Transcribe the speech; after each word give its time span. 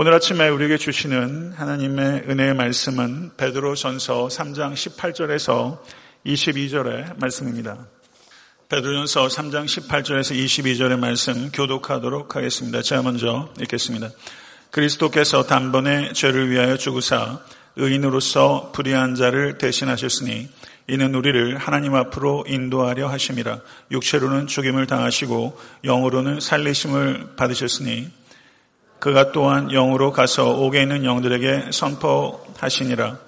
오늘 0.00 0.14
아침에 0.14 0.48
우리에게 0.48 0.76
주시는 0.76 1.54
하나님의 1.54 2.26
은혜의 2.28 2.54
말씀은 2.54 3.32
베드로 3.36 3.74
전서 3.74 4.28
3장 4.28 4.74
18절에서 4.74 5.80
22절의 6.24 7.18
말씀입니다. 7.18 7.88
베드로전서 8.68 9.26
3장 9.26 9.64
18절에서 9.64 10.36
22절의 10.36 11.00
말씀 11.00 11.50
교독하도록 11.50 12.36
하겠습니다. 12.36 12.80
제가 12.80 13.02
먼저 13.02 13.52
읽겠습니다. 13.60 14.10
그리스도께서 14.70 15.42
단번에 15.46 16.12
죄를 16.12 16.48
위하여 16.48 16.76
죽으사 16.76 17.40
의인으로서 17.74 18.70
불의한 18.72 19.16
자를 19.16 19.58
대신하셨으니 19.58 20.48
이는 20.86 21.14
우리를 21.16 21.58
하나님 21.58 21.96
앞으로 21.96 22.44
인도하려 22.46 23.08
하심이라 23.08 23.62
육체로는 23.90 24.46
죽임을 24.46 24.86
당하시고 24.86 25.58
영으로는 25.82 26.38
살리심을 26.38 27.30
받으셨으니 27.34 28.16
그가 28.98 29.32
또한 29.32 29.68
영으로 29.68 30.12
가서 30.12 30.50
옥에 30.58 30.82
있는 30.82 31.04
영들에게 31.04 31.70
선포하시니라. 31.72 33.18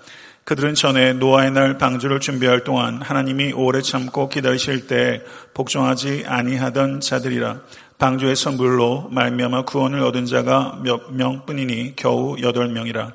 그들은 0.45 0.75
전에 0.75 1.13
노아의 1.13 1.53
날 1.53 1.79
방주를 1.79 2.19
준비할 2.19 2.65
동안 2.65 3.01
하나님이 3.03 3.53
오래 3.53 3.83
참고 3.83 4.29
기다리실 4.29 4.89
때 4.89 5.23
복종하지 5.55 6.25
아니하던 6.27 7.01
자들이라. 7.01 7.61
방주에서 7.99 8.53
물로 8.53 9.09
말미암아 9.11 9.67
구원을 9.67 10.01
얻은 10.01 10.27
자가 10.27 10.81
몇 10.83 11.13
명뿐이니 11.13 11.95
겨우 11.97 12.37
여덟 12.41 12.69
명이라. 12.69 13.13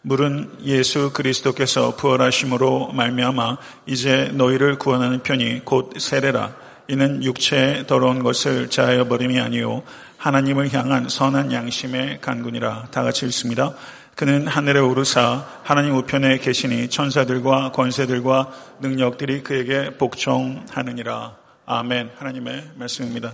물은 0.00 0.58
예수 0.64 1.12
그리스도께서 1.12 1.94
부활하심으로 1.94 2.92
말미암아 2.94 3.58
이제 3.86 4.32
너희를 4.34 4.78
구원하는 4.78 5.22
편이 5.22 5.64
곧 5.64 5.92
세례라. 5.98 6.56
이는 6.88 7.22
육체에 7.22 7.86
더러운 7.86 8.22
것을 8.22 8.68
자하여 8.68 9.06
버림이 9.06 9.38
아니요 9.38 9.82
하나님을 10.22 10.72
향한 10.72 11.08
선한 11.08 11.50
양심의 11.50 12.20
간군이라 12.20 12.90
다 12.92 13.02
같이 13.02 13.26
읽습니다. 13.26 13.74
그는 14.14 14.46
하늘에 14.46 14.78
오르사 14.78 15.44
하나님 15.64 15.96
우편에 15.96 16.38
계시니 16.38 16.90
천사들과 16.90 17.72
권세들과 17.72 18.52
능력들이 18.78 19.42
그에게 19.42 19.98
복종하느니라. 19.98 21.36
아멘. 21.66 22.12
하나님의 22.14 22.70
말씀입니다. 22.76 23.32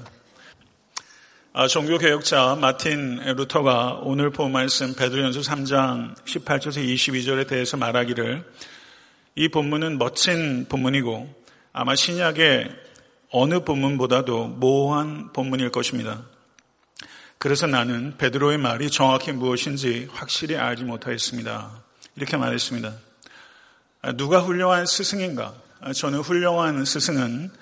아, 1.52 1.66
종교개혁자 1.66 2.56
마틴 2.58 3.16
루터가 3.16 4.00
오늘 4.02 4.30
본 4.30 4.52
말씀 4.52 4.94
베드로전서 4.94 5.40
3장 5.40 6.16
18절에서 6.24 6.82
22절에 6.82 7.46
대해서 7.46 7.76
말하기를 7.76 8.50
이 9.34 9.48
본문은 9.48 9.98
멋진 9.98 10.64
본문이고 10.70 11.34
아마 11.74 11.94
신약의 11.94 12.70
어느 13.30 13.62
본문보다도 13.62 14.46
모호한 14.46 15.34
본문일 15.34 15.70
것입니다. 15.70 16.22
그래서 17.38 17.68
나는 17.68 18.16
베드로의 18.18 18.58
말이 18.58 18.90
정확히 18.90 19.30
무엇인지 19.30 20.08
확실히 20.10 20.56
알지 20.56 20.82
못하였습니다. 20.82 21.70
이렇게 22.16 22.36
말했습니다. 22.36 22.92
누가 24.16 24.40
훌륭한 24.40 24.86
스승인가? 24.86 25.54
저는 25.94 26.18
훌륭한 26.20 26.84
스승은 26.84 27.52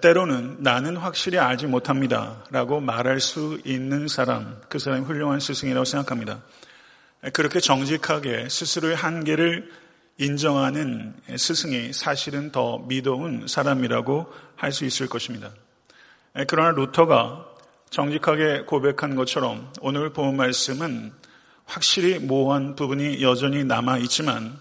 때로는 0.00 0.56
나는 0.58 0.96
확실히 0.96 1.38
알지 1.38 1.68
못합니다. 1.68 2.42
라고 2.50 2.80
말할 2.80 3.20
수 3.20 3.60
있는 3.64 4.08
사람, 4.08 4.60
그 4.68 4.80
사람이 4.80 5.04
훌륭한 5.04 5.38
스승이라고 5.38 5.84
생각합니다. 5.84 6.42
그렇게 7.32 7.60
정직하게 7.60 8.48
스스로의 8.48 8.96
한계를 8.96 9.70
인정하는 10.18 11.14
스승이 11.36 11.92
사실은 11.92 12.50
더 12.50 12.78
믿어온 12.78 13.46
사람이라고 13.46 14.32
할 14.56 14.72
수 14.72 14.84
있을 14.84 15.08
것입니다. 15.08 15.52
그러나 16.48 16.70
루터가 16.70 17.45
정직하게 17.90 18.62
고백한 18.62 19.14
것처럼 19.16 19.72
오늘 19.80 20.12
본 20.12 20.36
말씀은 20.36 21.12
확실히 21.64 22.18
모호한 22.18 22.76
부분이 22.76 23.22
여전히 23.22 23.64
남아 23.64 23.98
있지만 23.98 24.58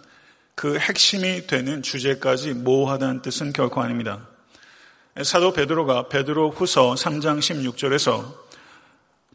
그 0.56 0.78
핵심이 0.78 1.48
되는 1.48 1.82
주제까지 1.82 2.54
모호하다는 2.54 3.22
뜻은 3.22 3.54
결코 3.54 3.82
아닙니다. 3.82 4.28
사도 5.24 5.54
베드로가 5.54 6.08
베드로 6.08 6.52
후서 6.52 6.94
3장 6.94 7.40
16절에서 7.40 8.46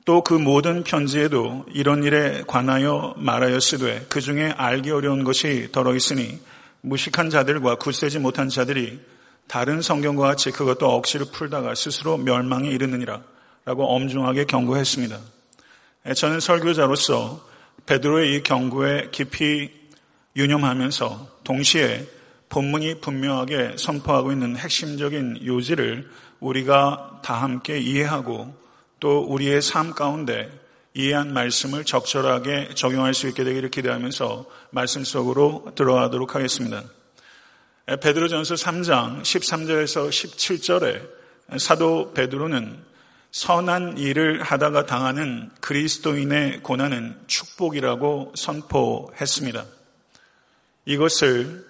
또 0.04 0.22
그 0.22 0.34
모든 0.34 0.82
편지에도 0.82 1.64
이런 1.72 2.02
일에 2.02 2.42
관하여 2.46 3.14
말하였으되 3.16 4.06
그 4.08 4.20
중에 4.20 4.52
알기 4.56 4.90
어려운 4.90 5.24
것이 5.24 5.68
더러 5.72 5.94
있으니 5.94 6.40
무식한 6.80 7.30
자들과 7.30 7.76
굳세지 7.76 8.18
못한 8.18 8.48
자들이 8.48 8.98
다른 9.46 9.82
성경과 9.82 10.28
같이 10.28 10.50
그것도 10.50 10.88
억지로 10.90 11.26
풀다가 11.26 11.74
스스로 11.74 12.16
멸망에 12.16 12.68
이르느니라. 12.70 13.22
라고 13.64 13.86
엄중하게 13.86 14.44
경고했습니다. 14.44 15.18
저는 16.16 16.40
설교자로서 16.40 17.46
베드로의 17.86 18.36
이 18.36 18.42
경고에 18.42 19.08
깊이 19.10 19.70
유념하면서 20.36 21.40
동시에 21.44 22.06
본문이 22.48 23.00
분명하게 23.00 23.76
선포하고 23.76 24.32
있는 24.32 24.56
핵심적인 24.56 25.44
요지를 25.44 26.08
우리가 26.40 27.20
다 27.22 27.34
함께 27.34 27.78
이해하고 27.78 28.54
또 28.98 29.20
우리의 29.20 29.62
삶 29.62 29.92
가운데 29.92 30.50
이해한 30.94 31.32
말씀을 31.32 31.84
적절하게 31.84 32.70
적용할 32.74 33.14
수 33.14 33.28
있게 33.28 33.44
되기를 33.44 33.70
기대하면서 33.70 34.46
말씀 34.70 35.04
속으로 35.04 35.72
들어가도록 35.76 36.34
하겠습니다. 36.34 36.82
베드로전서 37.86 38.54
3장 38.54 39.22
13절에서 39.22 40.08
17절에 40.08 41.58
사도 41.58 42.12
베드로는 42.12 42.89
선한 43.32 43.98
일을 43.98 44.42
하다가 44.42 44.86
당하는 44.86 45.50
그리스도인의 45.60 46.62
고난은 46.62 47.16
축복이라고 47.26 48.32
선포했습니다. 48.34 49.64
이것을 50.84 51.64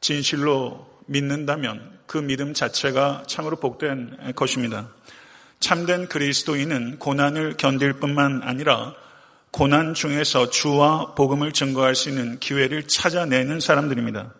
진실로 0.00 0.88
믿는다면 1.06 1.98
그 2.06 2.18
믿음 2.18 2.54
자체가 2.54 3.24
참으로 3.26 3.56
복된 3.56 4.32
것입니다. 4.34 4.88
참된 5.60 6.08
그리스도인은 6.08 6.98
고난을 6.98 7.56
견딜 7.56 7.92
뿐만 7.94 8.42
아니라 8.42 8.94
고난 9.50 9.92
중에서 9.92 10.48
주와 10.48 11.14
복음을 11.14 11.52
증거할 11.52 11.94
수 11.94 12.08
있는 12.08 12.38
기회를 12.40 12.88
찾아내는 12.88 13.60
사람들입니다. 13.60 14.32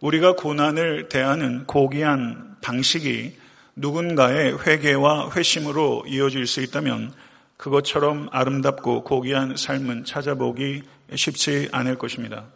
우리가 0.00 0.34
고난을 0.34 1.08
대하는 1.08 1.64
고귀한 1.64 2.56
방식이 2.60 3.38
누군가의 3.76 4.58
회개와 4.66 5.32
회심으로 5.32 6.04
이어질 6.08 6.46
수 6.46 6.62
있다면 6.62 7.12
그것처럼 7.58 8.28
아름답고 8.32 9.04
고귀한 9.04 9.56
삶은 9.56 10.04
찾아보기 10.04 10.82
쉽지 11.14 11.68
않을 11.72 11.98
것입니다. 11.98 12.46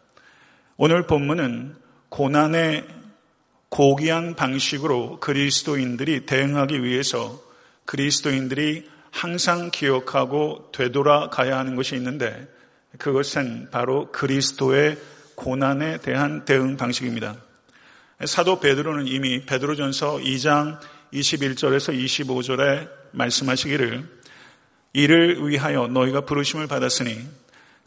오늘 0.76 1.06
본문은 1.06 1.76
고난의 2.08 2.86
고귀한 3.68 4.34
방식으로 4.34 5.20
그리스도인들이 5.20 6.26
대응하기 6.26 6.82
위해서 6.82 7.40
그리스도인들이 7.84 8.88
항상 9.10 9.70
기억하고 9.70 10.70
되돌아가야 10.72 11.58
하는 11.58 11.76
것이 11.76 11.96
있는데 11.96 12.48
그것은 12.98 13.68
바로 13.70 14.10
그리스도의 14.10 14.98
고난에 15.34 15.98
대한 15.98 16.44
대응 16.44 16.76
방식입니다. 16.76 17.36
사도 18.24 18.60
베드로는 18.60 19.06
이미 19.06 19.44
베드로전서 19.44 20.18
2장 20.18 20.78
21절에서 21.12 21.94
25절에 21.96 22.88
말씀하시기를 23.12 24.20
이를 24.92 25.48
위하여 25.48 25.86
너희가 25.86 26.22
부르심을 26.22 26.66
받았으니 26.66 27.18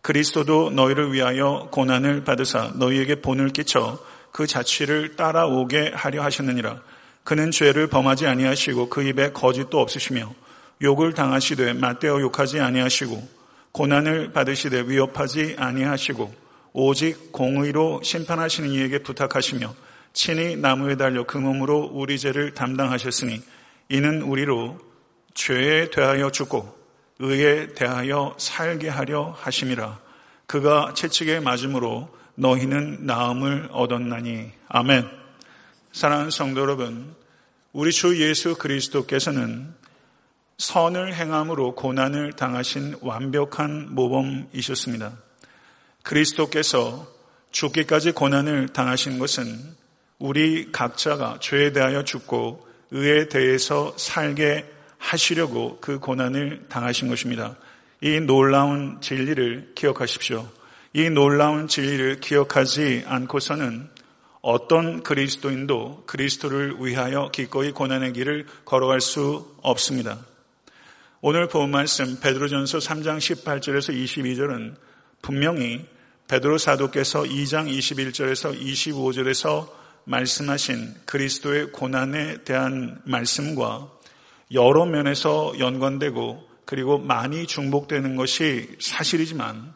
그리스도도 0.01 0.71
너희를 0.71 1.13
위하여 1.13 1.69
고난을 1.71 2.23
받으사 2.23 2.73
너희에게 2.75 3.21
본을 3.21 3.49
끼쳐 3.49 3.99
그 4.31 4.47
자취를 4.47 5.15
따라오게 5.15 5.93
하려 5.95 6.23
하셨느니라. 6.23 6.81
그는 7.23 7.51
죄를 7.51 7.87
범하지 7.87 8.27
아니하시고 8.27 8.89
그 8.89 9.03
입에 9.03 9.31
거짓도 9.31 9.79
없으시며 9.79 10.33
욕을 10.81 11.13
당하시되 11.13 11.73
맞대어 11.73 12.19
욕하지 12.19 12.59
아니하시고 12.59 13.43
고난을 13.71 14.33
받으시되 14.33 14.83
위협하지 14.87 15.55
아니하시고 15.57 16.33
오직 16.73 17.31
공의로 17.31 18.01
심판하시는 18.03 18.69
이에게 18.69 18.99
부탁하시며 18.99 19.73
친히 20.13 20.55
나무에 20.55 20.95
달려 20.95 21.25
그 21.25 21.37
몸으로 21.37 21.89
우리 21.91 22.17
죄를 22.17 22.53
담당하셨으니 22.53 23.41
이는 23.89 24.21
우리로 24.21 24.79
죄에 25.33 25.89
대하여 25.89 26.29
죽고 26.29 26.77
의에 27.19 27.73
대하여 27.73 28.35
살게 28.37 28.89
하려 28.89 29.35
하심이라. 29.37 29.99
그가 30.45 30.93
채찍에 30.95 31.39
맞음으로 31.39 32.09
너희는 32.35 33.05
나음을 33.05 33.69
얻었나니. 33.71 34.51
아멘. 34.67 35.07
사랑하는 35.91 36.31
성도 36.31 36.61
여러분, 36.61 37.15
우리 37.71 37.91
주 37.91 38.19
예수 38.21 38.55
그리스도께서는 38.55 39.73
선을 40.57 41.13
행함으로 41.13 41.75
고난을 41.75 42.33
당하신 42.33 42.95
완벽한 43.01 43.93
모범이셨습니다. 43.93 45.13
그리스도께서 46.03 47.07
죽기까지 47.51 48.11
고난을 48.11 48.69
당하신 48.69 49.19
것은 49.19 49.82
우리 50.23 50.71
각자가 50.71 51.39
죄에 51.41 51.73
대하여 51.73 52.05
죽고 52.05 52.65
의에 52.91 53.27
대해서 53.27 53.93
살게 53.97 54.65
하시려고 54.97 55.79
그 55.81 55.99
고난을 55.99 56.67
당하신 56.69 57.09
것입니다. 57.09 57.57
이 57.99 58.21
놀라운 58.21 59.01
진리를 59.01 59.73
기억하십시오. 59.75 60.49
이 60.93 61.09
놀라운 61.09 61.67
진리를 61.67 62.21
기억하지 62.21 63.03
않고서는 63.05 63.89
어떤 64.39 65.03
그리스도인도 65.03 66.05
그리스도를 66.05 66.77
위하여 66.79 67.29
기꺼이 67.33 67.73
고난의 67.73 68.13
길을 68.13 68.45
걸어갈 68.63 69.01
수 69.01 69.53
없습니다. 69.61 70.19
오늘 71.19 71.49
본 71.49 71.69
말씀 71.69 72.21
베드로전서 72.21 72.77
3장 72.77 73.17
18절에서 73.17 73.93
22절은 73.93 74.75
분명히 75.21 75.85
베드로 76.29 76.57
사도께서 76.57 77.23
2장 77.23 77.69
21절에서 77.69 78.57
25절에서 78.57 79.82
말씀하신 80.05 80.95
그리스도의 81.05 81.71
고난에 81.71 82.43
대한 82.43 83.01
말씀과 83.05 83.91
여러 84.51 84.85
면에서 84.85 85.53
연관되고 85.59 86.47
그리고 86.65 86.97
많이 86.97 87.47
중복되는 87.47 88.15
것이 88.15 88.69
사실이지만 88.79 89.73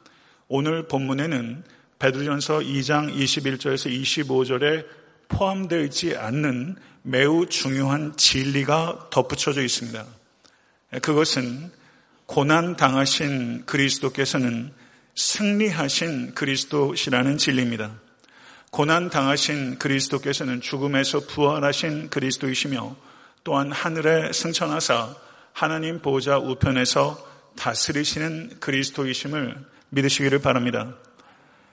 오늘 0.48 0.88
본문에는 0.88 1.64
베드로전서 2.00 2.60
2장 2.60 3.14
21절에서 3.14 3.92
25절에 3.92 4.86
포함되어 5.30 5.82
있지 5.84 6.16
않는 6.16 6.76
매우 7.02 7.48
중요한 7.48 8.16
진리가 8.16 9.10
덧붙여져 9.12 9.62
있습니다. 9.62 10.06
그것은 11.02 11.72
고난 12.26 12.76
당하신 12.76 13.66
그리스도께서는 13.66 14.72
승리하신 15.16 16.36
그리스도시라는 16.36 17.38
진리입니다. 17.38 18.07
고난 18.78 19.10
당하신 19.10 19.80
그리스도께서는 19.80 20.62
죽음에서 20.62 21.22
부활하신 21.22 22.12
그리스도이시며 22.12 22.96
또한 23.44 23.72
하늘에 23.72 24.32
승천하사 24.32 25.16
하나님 25.52 26.00
보호자 26.00 26.38
우편에서 26.38 27.18
다스리시는 27.56 28.60
그리스도이심을 28.60 29.66
믿으시기를 29.90 30.38
바랍니다. 30.44 30.94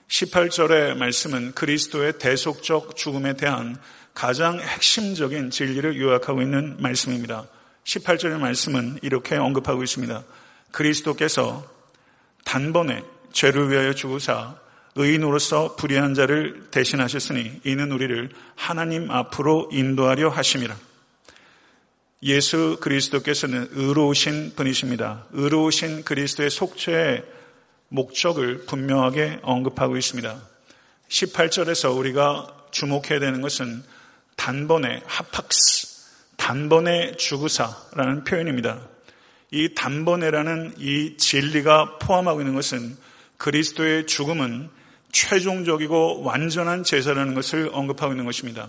18절의 0.07 0.97
말씀은 0.97 1.51
그리스도의 1.51 2.17
대속적 2.17 2.95
죽음에 2.95 3.35
대한 3.35 3.77
가장 4.15 4.59
핵심적인 4.59 5.51
진리를 5.51 6.01
요약하고 6.01 6.41
있는 6.41 6.81
말씀입니다. 6.81 7.45
18절의 7.83 8.39
말씀은 8.39 8.97
이렇게 9.03 9.35
언급하고 9.35 9.83
있습니다. 9.83 10.23
그리스도께서 10.71 11.71
단번에 12.45 13.03
죄를 13.31 13.69
위하여 13.69 13.93
죽으사 13.93 14.64
의인으로서 14.95 15.75
불의한 15.75 16.13
자를 16.13 16.67
대신하셨으니 16.71 17.61
이는 17.65 17.91
우리를 17.91 18.29
하나님 18.55 19.11
앞으로 19.11 19.69
인도하려 19.71 20.29
하심이라. 20.29 20.75
예수 22.23 22.77
그리스도께서는 22.79 23.67
의로우신 23.71 24.53
분이십니다. 24.55 25.25
의로우신 25.33 26.05
그리스도의 26.05 26.49
속죄의 26.49 27.23
목적을 27.89 28.65
분명하게 28.65 29.39
언급하고 29.43 29.97
있습니다. 29.97 30.41
18절에서 31.09 31.95
우리가 31.95 32.47
주목해야 32.71 33.19
되는 33.19 33.41
것은 33.41 33.83
단번에 34.37 35.01
하팍스, 35.05 36.35
단번에 36.37 37.15
죽으사라는 37.17 38.23
표현입니다. 38.23 38.81
이 39.51 39.73
단번에라는 39.75 40.75
이 40.79 41.17
진리가 41.17 41.99
포함하고 41.99 42.41
있는 42.41 42.55
것은 42.55 42.97
그리스도의 43.37 44.07
죽음은 44.07 44.69
최종적이고 45.15 46.23
완전한 46.23 46.83
제사라는 46.83 47.35
것을 47.35 47.69
언급하고 47.71 48.11
있는 48.11 48.25
것입니다. 48.25 48.67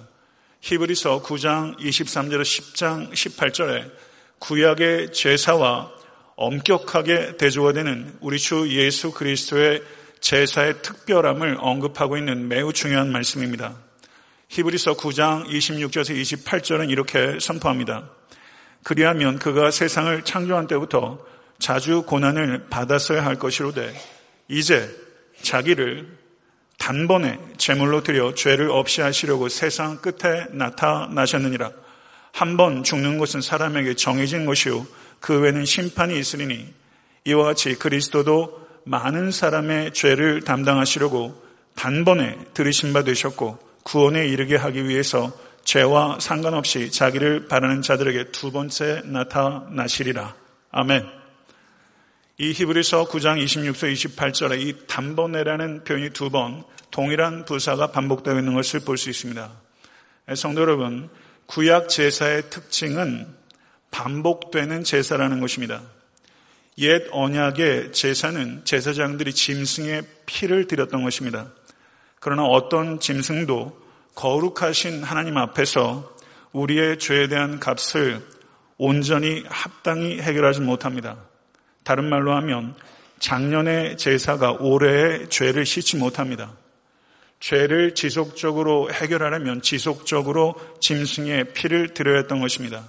히브리서 0.61 1.25
9장 1.25 1.77
23절에 1.77 2.43
10장 2.43 3.11
18절에 3.11 3.91
구약의 4.39 5.13
제사와 5.13 5.91
엄격하게 6.37 7.37
대조가 7.37 7.73
되는 7.73 8.17
우리 8.21 8.39
주 8.39 8.69
예수 8.71 9.11
그리스도의 9.11 9.83
제사의 10.21 10.83
특별함을 10.83 11.59
언급하고 11.61 12.17
있는 12.17 12.47
매우 12.47 12.73
중요한 12.73 13.11
말씀입니다. 13.11 13.75
히브리서 14.49 14.95
9장 14.95 15.49
26절에서 15.49 16.15
28절은 16.45 16.91
이렇게 16.91 17.39
선포합니다. 17.41 18.09
그리하면 18.85 19.41
그가 19.41 19.73
세상을 19.73 20.23
창조한 20.23 20.69
때부터 20.69 21.19
자주 21.59 22.03
고난을 22.03 22.69
받았어야 22.71 23.25
할 23.25 23.35
것이로되 23.37 23.93
이제 24.47 24.89
자기를 25.43 26.26
단번에 26.79 27.39
제물로 27.57 28.03
드려 28.03 28.35
죄를 28.35 28.71
없이 28.71 29.01
하시려고 29.01 29.49
세상 29.49 29.99
끝에 29.99 30.47
나타나셨느니라. 30.53 31.71
한 32.33 32.59
번 32.59 32.83
죽는 32.83 33.17
것은 33.17 33.41
사람에게 33.41 33.95
정해진 33.95 34.45
것이요 34.45 34.87
그 35.21 35.41
외에는 35.41 35.65
심판이 35.65 36.19
있으리니 36.19 36.67
이와 37.25 37.45
같이 37.45 37.75
그리스도도 37.77 38.67
많은 38.85 39.31
사람의 39.31 39.95
죄를 39.95 40.43
담당하시려고 40.43 41.43
단번에 41.75 42.39
들으신 42.53 42.93
바 42.93 43.03
되셨고 43.05 43.59
구원에 43.85 44.27
이르게 44.27 44.55
하기 44.57 44.87
위해서 44.87 45.33
죄와 45.65 46.19
상관없이 46.21 46.91
자기를 46.91 47.49
바라는 47.49 47.83
자들에게 47.83 48.31
두 48.33 48.53
번째 48.53 49.03
나타나시리라. 49.07 50.35
아멘. 50.71 51.16
이 52.39 52.53
히브리서 52.53 53.09
9장 53.09 53.43
26절 53.43 53.95
28절에 53.95 54.61
이 54.61 54.87
단번에라는 54.87 55.85
표현이 55.85 56.11
두 56.11 56.29
번 56.29 56.65
동일한 56.91 57.47
부사가 57.47 57.93
반복되어 57.93 58.39
있는 58.39 58.53
것을 58.53 58.81
볼 58.81 58.99
수 58.99 59.09
있습니다. 59.09 59.51
성도 60.35 60.61
여러분, 60.61 61.09
구약 61.47 61.89
제사의 61.89 62.51
특징은 62.51 63.27
반복되는 63.91 64.85
제사라는 64.85 65.41
것입니다. 65.41 65.81
옛 66.79 67.07
언약의 67.11 67.93
제사는 67.93 68.67
제사장들이 68.67 69.33
짐승의 69.33 70.03
피를 70.27 70.67
드렸던 70.67 71.03
것입니다. 71.05 71.51
그러나 72.21 72.45
어떤 72.45 73.01
짐승도 73.01 73.81
거룩하신 74.15 75.03
하나님 75.03 75.39
앞에서 75.39 76.15
우리의 76.53 76.99
죄에 76.99 77.29
대한 77.29 77.61
값을 77.61 78.21
온전히 78.77 79.43
합당히 79.49 80.21
해결하지 80.21 80.61
못합니다. 80.61 81.17
다른 81.87 82.09
말로 82.09 82.35
하면 82.35 82.75
작년의 83.21 83.97
제사가 83.97 84.57
올해의 84.59 85.29
죄를 85.29 85.65
씻지 85.65 85.97
못합니다. 85.99 86.53
죄를 87.39 87.95
지속적으로 87.95 88.91
해결하려면 88.93 89.63
지속적으로 89.63 90.57
짐승의 90.81 91.53
피를 91.53 91.95
드려야 91.95 92.17
했던 92.17 92.41
것입니다. 92.41 92.83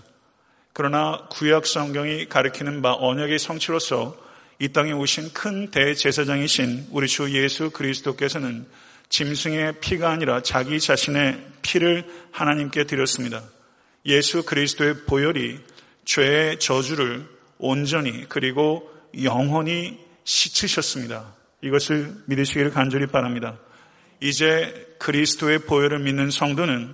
그러나 0.73 1.27
구약 1.29 1.67
성경이 1.67 2.27
가리키는 2.27 2.81
바 2.81 2.95
언약의 2.99 3.37
성취로서 3.37 4.17
이 4.57 4.69
땅에 4.69 4.93
오신 4.93 5.31
큰 5.31 5.69
대제사장이신 5.69 6.87
우리 6.89 7.07
주 7.07 7.31
예수 7.39 7.69
그리스도께서는 7.69 8.65
짐승의 9.09 9.79
피가 9.79 10.09
아니라 10.09 10.41
자기 10.41 10.79
자신의 10.79 11.39
피를 11.61 12.03
하나님께 12.31 12.85
드렸습니다. 12.85 13.43
예수 14.07 14.43
그리스도의 14.43 15.05
보혈이 15.05 15.59
죄의 16.05 16.57
저주를 16.57 17.36
온전히 17.59 18.25
그리고 18.29 18.91
영원히 19.23 19.99
씻으셨습니다. 20.23 21.35
이것을 21.61 22.13
믿으시기를 22.25 22.71
간절히 22.71 23.07
바랍니다. 23.07 23.57
이제 24.19 24.95
그리스도의 24.99 25.59
보혈을 25.59 25.99
믿는 25.99 26.29
성도는 26.31 26.93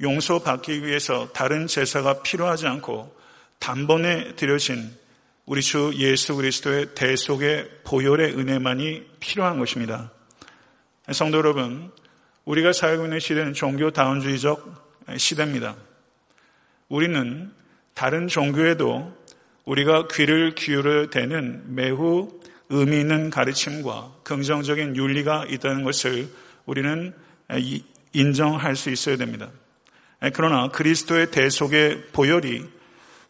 용서받기 0.00 0.84
위해서 0.84 1.30
다른 1.32 1.66
제사가 1.66 2.22
필요하지 2.22 2.66
않고 2.66 3.14
단번에 3.58 4.34
드려진 4.34 4.90
우리 5.46 5.62
주 5.62 5.92
예수 5.96 6.34
그리스도의 6.36 6.94
대속의 6.94 7.70
보혈의 7.84 8.34
은혜만이 8.38 9.06
필요한 9.20 9.58
것입니다. 9.58 10.10
성도 11.12 11.38
여러분, 11.38 11.90
우리가 12.44 12.72
살고 12.72 13.04
있는 13.04 13.20
시대는 13.20 13.52
종교 13.52 13.90
다운주의적 13.90 15.06
시대입니다. 15.16 15.76
우리는 16.88 17.52
다른 17.94 18.26
종교에도 18.26 19.14
우리가 19.64 20.08
귀를 20.08 20.54
기울여야 20.54 21.10
되는 21.10 21.62
매우 21.74 22.30
의미 22.68 23.00
있는 23.00 23.30
가르침과 23.30 24.12
긍정적인 24.24 24.96
윤리가 24.96 25.46
있다는 25.48 25.84
것을 25.84 26.28
우리는 26.66 27.14
인정할 28.12 28.76
수 28.76 28.90
있어야 28.90 29.16
됩니다. 29.16 29.50
그러나 30.32 30.68
그리스도의 30.68 31.30
대속의 31.30 32.08
보혈이 32.12 32.64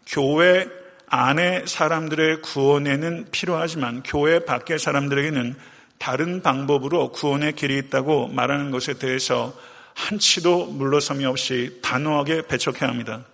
교회 0.06 0.68
안에 1.06 1.64
사람들의 1.66 2.42
구원에는 2.42 3.26
필요하지만 3.30 4.02
교회 4.04 4.44
밖의 4.44 4.78
사람들에게는 4.78 5.54
다른 5.98 6.42
방법으로 6.42 7.12
구원의 7.12 7.54
길이 7.54 7.78
있다고 7.78 8.28
말하는 8.28 8.70
것에 8.70 8.94
대해서 8.94 9.56
한치도 9.94 10.66
물러섬이 10.66 11.24
없이 11.24 11.78
단호하게 11.82 12.46
배척해야 12.48 12.90
합니다. 12.90 13.24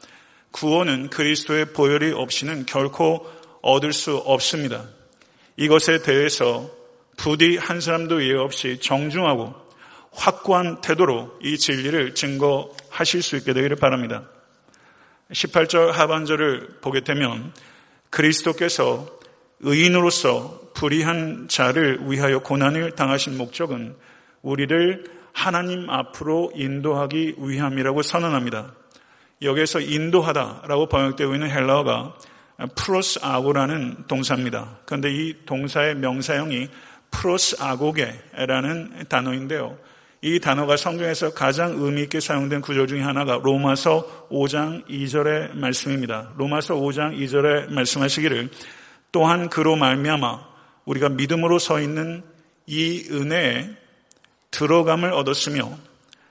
구원은 0.52 1.10
그리스도의 1.10 1.72
보혈이 1.72 2.12
없이는 2.12 2.66
결코 2.66 3.26
얻을 3.62 3.92
수 3.92 4.16
없습니다. 4.16 4.84
이것에 5.56 6.02
대해서 6.02 6.70
부디 7.16 7.56
한 7.56 7.80
사람도 7.80 8.24
예외 8.24 8.38
없이 8.38 8.78
정중하고 8.80 9.54
확고한 10.12 10.80
태도로 10.80 11.38
이 11.42 11.58
진리를 11.58 12.14
증거하실 12.14 13.22
수 13.22 13.36
있게 13.36 13.52
되기를 13.52 13.76
바랍니다. 13.76 14.28
18절 15.30 15.92
하반절을 15.92 16.78
보게 16.80 17.02
되면 17.02 17.52
그리스도께서 18.08 19.06
의인으로서 19.60 20.72
불의한 20.74 21.48
자를 21.48 22.00
위하여 22.10 22.40
고난을 22.40 22.92
당하신 22.92 23.36
목적은 23.36 23.94
우리를 24.42 25.04
하나님 25.32 25.88
앞으로 25.90 26.50
인도하기 26.54 27.34
위함이라고 27.38 28.02
선언합니다. 28.02 28.74
여기에서 29.42 29.80
인도하다라고 29.80 30.86
번역되고 30.86 31.34
있는 31.34 31.50
헬라어가 31.50 32.14
프로스 32.74 33.20
아고라는 33.22 34.04
동사입니다. 34.06 34.78
그런데 34.84 35.10
이 35.12 35.34
동사의 35.46 35.96
명사형이 35.96 36.68
프로스 37.10 37.56
아고게라는 37.58 39.06
단어인데요. 39.08 39.78
이 40.22 40.38
단어가 40.38 40.76
성경에서 40.76 41.32
가장 41.32 41.76
의미 41.78 42.02
있게 42.02 42.20
사용된 42.20 42.60
구절 42.60 42.86
중에 42.86 43.00
하나가 43.00 43.40
로마서 43.42 44.28
5장 44.30 44.86
2절의 44.86 45.56
말씀입니다. 45.56 46.32
로마서 46.36 46.74
5장 46.74 47.18
2절에 47.18 47.72
말씀하시기를 47.72 48.50
또한 49.12 49.48
그로 49.48 49.76
말미암아 49.76 50.50
우리가 50.84 51.08
믿음으로 51.08 51.58
서 51.58 51.80
있는 51.80 52.22
이 52.66 53.08
은혜에 53.10 53.70
들어감을 54.50 55.12
얻었으며 55.12 55.70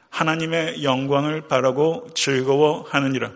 하나님의 0.09 0.83
영광을 0.83 1.47
바라고 1.47 2.07
즐거워하느니라. 2.13 3.31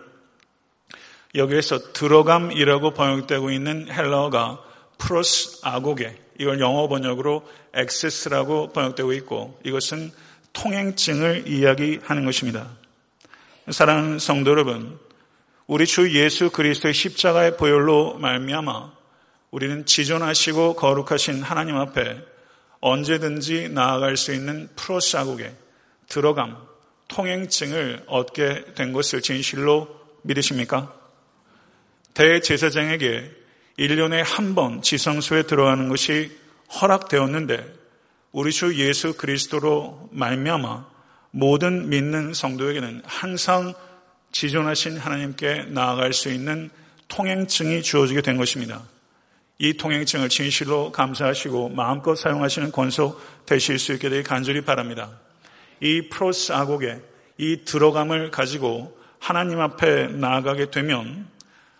여기에서 1.34 1.92
들어감이라고 1.92 2.92
번역되고 2.92 3.50
있는 3.50 3.90
헬라어가 3.90 4.62
프로스 4.98 5.60
아고게 5.62 6.16
이걸 6.38 6.60
영어 6.60 6.88
번역으로 6.88 7.46
액세스라고 7.74 8.72
번역되고 8.72 9.12
있고 9.14 9.58
이것은 9.64 10.12
통행증을 10.52 11.48
이야기하는 11.48 12.24
것입니다. 12.24 12.68
사랑하는 13.70 14.18
성도 14.18 14.52
여러분, 14.52 14.98
우리 15.66 15.86
주 15.86 16.12
예수 16.14 16.50
그리스도의 16.50 16.94
십자가의 16.94 17.56
보혈로 17.56 18.18
말미암아 18.18 18.92
우리는 19.50 19.86
지존하시고 19.86 20.74
거룩하신 20.74 21.42
하나님 21.42 21.76
앞에 21.76 22.20
언제든지 22.80 23.70
나아갈 23.70 24.16
수 24.16 24.34
있는 24.34 24.68
프로스 24.76 25.16
아고게 25.16 25.54
들어감, 26.14 26.56
통행증을 27.08 28.04
얻게 28.06 28.64
된 28.76 28.92
것을 28.92 29.20
진실로 29.20 29.88
믿으십니까? 30.22 30.94
대제사장에게 32.14 33.32
1년에 33.80 34.22
한 34.24 34.54
번 34.54 34.80
지성소에 34.80 35.42
들어가는 35.42 35.88
것이 35.88 36.30
허락되었는데 36.80 37.74
우리 38.30 38.52
주 38.52 38.78
예수 38.78 39.16
그리스도로 39.16 40.08
말미암아 40.12 40.86
모든 41.32 41.88
믿는 41.88 42.32
성도에게는 42.32 43.02
항상 43.04 43.74
지존하신 44.30 44.96
하나님께 44.96 45.64
나아갈 45.70 46.12
수 46.12 46.30
있는 46.30 46.70
통행증이 47.08 47.82
주어지게 47.82 48.22
된 48.22 48.36
것입니다. 48.36 48.84
이 49.58 49.76
통행증을 49.76 50.28
진실로 50.28 50.92
감사하시고 50.92 51.70
마음껏 51.70 52.14
사용하시는 52.14 52.70
권소 52.70 53.20
되실 53.46 53.80
수 53.80 53.92
있게 53.94 54.08
되길 54.08 54.22
간절히 54.22 54.60
바랍니다. 54.60 55.23
이 55.80 56.08
프로스 56.08 56.52
아곡에 56.52 57.00
이 57.38 57.64
들어감을 57.64 58.30
가지고 58.30 58.96
하나님 59.18 59.60
앞에 59.60 60.08
나아가게 60.08 60.70
되면 60.70 61.26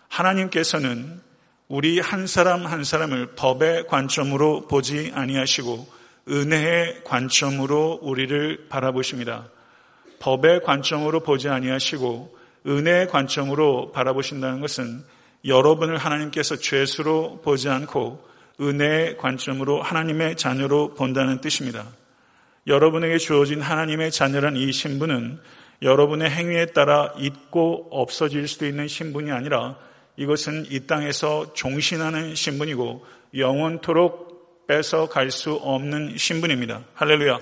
하나님께서는 0.07 1.21
우리 1.67 1.99
한 1.99 2.27
사람 2.27 2.65
한 2.65 2.83
사람을 2.83 3.35
법의 3.35 3.87
관점으로 3.87 4.67
보지 4.67 5.11
아니하시고 5.13 5.87
은혜의 6.29 7.03
관점으로 7.03 7.99
우리를 8.01 8.67
바라보십니다. 8.69 9.49
법의 10.19 10.61
관점으로 10.63 11.21
보지 11.21 11.49
아니하시고 11.49 12.35
은혜의 12.67 13.09
관점으로 13.09 13.91
바라보신다는 13.91 14.59
것은 14.61 15.03
여러분을 15.45 15.97
하나님께서 15.97 16.55
죄수로 16.55 17.41
보지 17.43 17.69
않고 17.69 18.27
은혜의 18.59 19.17
관점으로 19.17 19.81
하나님의 19.81 20.37
자녀로 20.37 20.95
본다는 20.95 21.41
뜻입니다. 21.41 21.85
여러분에게 22.67 23.17
주어진 23.17 23.61
하나님의 23.61 24.11
자녀란 24.11 24.55
이 24.55 24.71
신분은 24.71 25.39
여러분의 25.81 26.29
행위에 26.29 26.67
따라 26.67 27.13
잊고 27.17 27.87
없어질 27.91 28.47
수도 28.47 28.65
있는 28.65 28.87
신분이 28.87 29.31
아니라 29.31 29.77
이것은 30.17 30.65
이 30.71 30.87
땅에서 30.87 31.53
종신하는 31.53 32.33
신분이고 32.33 33.05
영원토록 33.37 34.65
뺏어 34.67 35.07
갈수 35.07 35.53
없는 35.61 36.17
신분입니다. 36.17 36.83
할렐루야. 36.95 37.39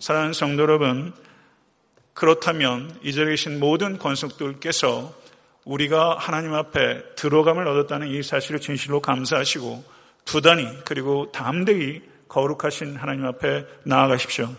사랑하는 0.00 0.32
성도 0.32 0.62
여러분, 0.62 1.12
그렇다면 2.14 2.98
이 3.04 3.12
자리에 3.12 3.32
계신 3.32 3.60
모든 3.60 3.98
권속들께서 3.98 5.14
우리가 5.64 6.16
하나님 6.18 6.54
앞에 6.54 7.14
들어감을 7.14 7.68
얻었다는 7.68 8.08
이 8.08 8.22
사실을 8.22 8.60
진실로 8.60 9.00
감사하시고 9.00 9.84
부단히 10.24 10.66
그리고 10.84 11.30
담대히 11.30 12.02
거룩하신 12.30 12.96
하나님 12.96 13.26
앞에 13.26 13.66
나아가십시오. 13.84 14.54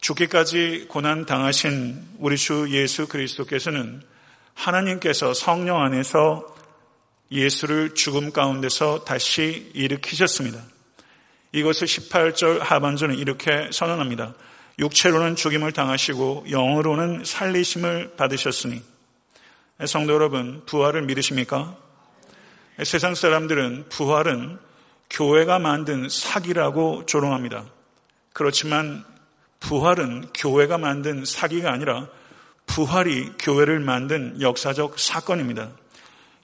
죽기까지 0.00 0.86
고난 0.88 1.26
당하신 1.26 2.06
우리 2.18 2.36
주 2.36 2.68
예수 2.70 3.08
그리스도께서는 3.08 4.02
하나님께서 4.54 5.34
성령 5.34 5.80
안에서 5.80 6.54
예수를 7.32 7.94
죽음 7.94 8.30
가운데서 8.30 9.04
다시 9.04 9.70
일으키셨습니다. 9.74 10.62
이것을 11.52 11.86
18절 11.86 12.58
하반절은 12.60 13.16
이렇게 13.16 13.70
선언합니다. 13.72 14.34
육체로는 14.78 15.34
죽임을 15.34 15.72
당하시고 15.72 16.46
영으로는 16.50 17.24
살리심을 17.24 18.16
받으셨으니 18.16 18.82
성도 19.86 20.12
여러분 20.12 20.62
부활을 20.66 21.02
믿으십니까? 21.02 21.76
세상 22.84 23.14
사람들은 23.14 23.86
부활은 23.88 24.67
교회가 25.10 25.58
만든 25.58 26.08
사기라고 26.08 27.06
조롱합니다. 27.06 27.64
그렇지만 28.32 29.04
부활은 29.60 30.28
교회가 30.34 30.78
만든 30.78 31.24
사기가 31.24 31.72
아니라 31.72 32.08
부활이 32.66 33.32
교회를 33.38 33.80
만든 33.80 34.40
역사적 34.40 34.98
사건입니다. 34.98 35.70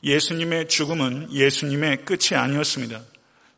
예수님의 0.03 0.69
죽음은 0.69 1.33
예수님의 1.33 2.05
끝이 2.05 2.37
아니었습니다. 2.39 3.01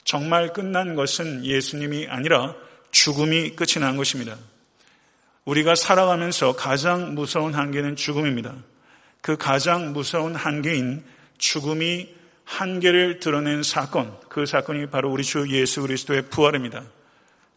정말 0.04 0.52
끝난 0.52 0.94
것은 0.94 1.44
예수님이 1.44 2.06
아니라 2.08 2.54
죽음이 2.92 3.50
끝이 3.50 3.80
난 3.80 3.96
것입니다. 3.96 4.36
우리가 5.44 5.74
살아가면서 5.74 6.56
가장 6.56 7.14
무서운 7.14 7.54
한계는 7.54 7.96
죽음입니다. 7.96 8.54
그 9.20 9.36
가장 9.36 9.92
무서운 9.92 10.34
한계인 10.34 11.04
죽음이 11.38 12.08
한계를 12.46 13.20
드러낸 13.20 13.62
사건, 13.62 14.16
그 14.28 14.46
사건이 14.46 14.86
바로 14.86 15.10
우리 15.10 15.22
주 15.22 15.46
예수 15.50 15.82
그리스도의 15.82 16.22
부활입니다. 16.30 16.82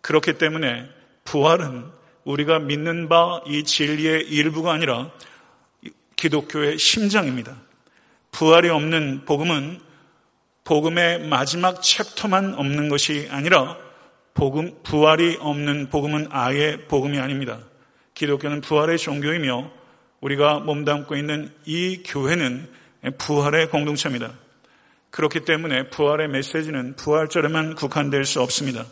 그렇기 0.02 0.38
때문에 0.38 0.90
부활은 1.24 1.86
우리가 2.26 2.60
믿는 2.60 3.08
바 3.08 3.42
이 3.46 3.64
진리의 3.64 4.28
일부가 4.28 4.74
아니라 4.74 5.12
기독교의 6.16 6.78
심장입니다. 6.78 7.56
부활이 8.32 8.70
없는 8.70 9.26
복음은 9.26 9.80
복음의 10.64 11.28
마지막 11.28 11.82
챕터만 11.82 12.56
없는 12.56 12.90
것이 12.90 13.28
아니라 13.32 13.78
복음, 14.34 14.76
부활이 14.84 15.38
없는 15.40 15.90
복음은 15.90 16.28
아예 16.30 16.78
복음이 16.88 17.18
아닙니다. 17.20 17.60
기독교는 18.14 18.62
부활의 18.62 18.98
종교이며 18.98 19.72
우리가 20.22 20.60
몸담고 20.60 21.16
있는 21.16 21.52
이 21.66 22.04
교회는 22.06 22.70
부활의 23.18 23.70
공동체입니다. 23.70 24.34
그렇기 25.12 25.42
때문에 25.42 25.90
부활의 25.90 26.30
메시지는 26.30 26.96
부활절에만 26.96 27.76
국한될 27.76 28.26
수 28.26 28.42
없습니다. 28.42 28.86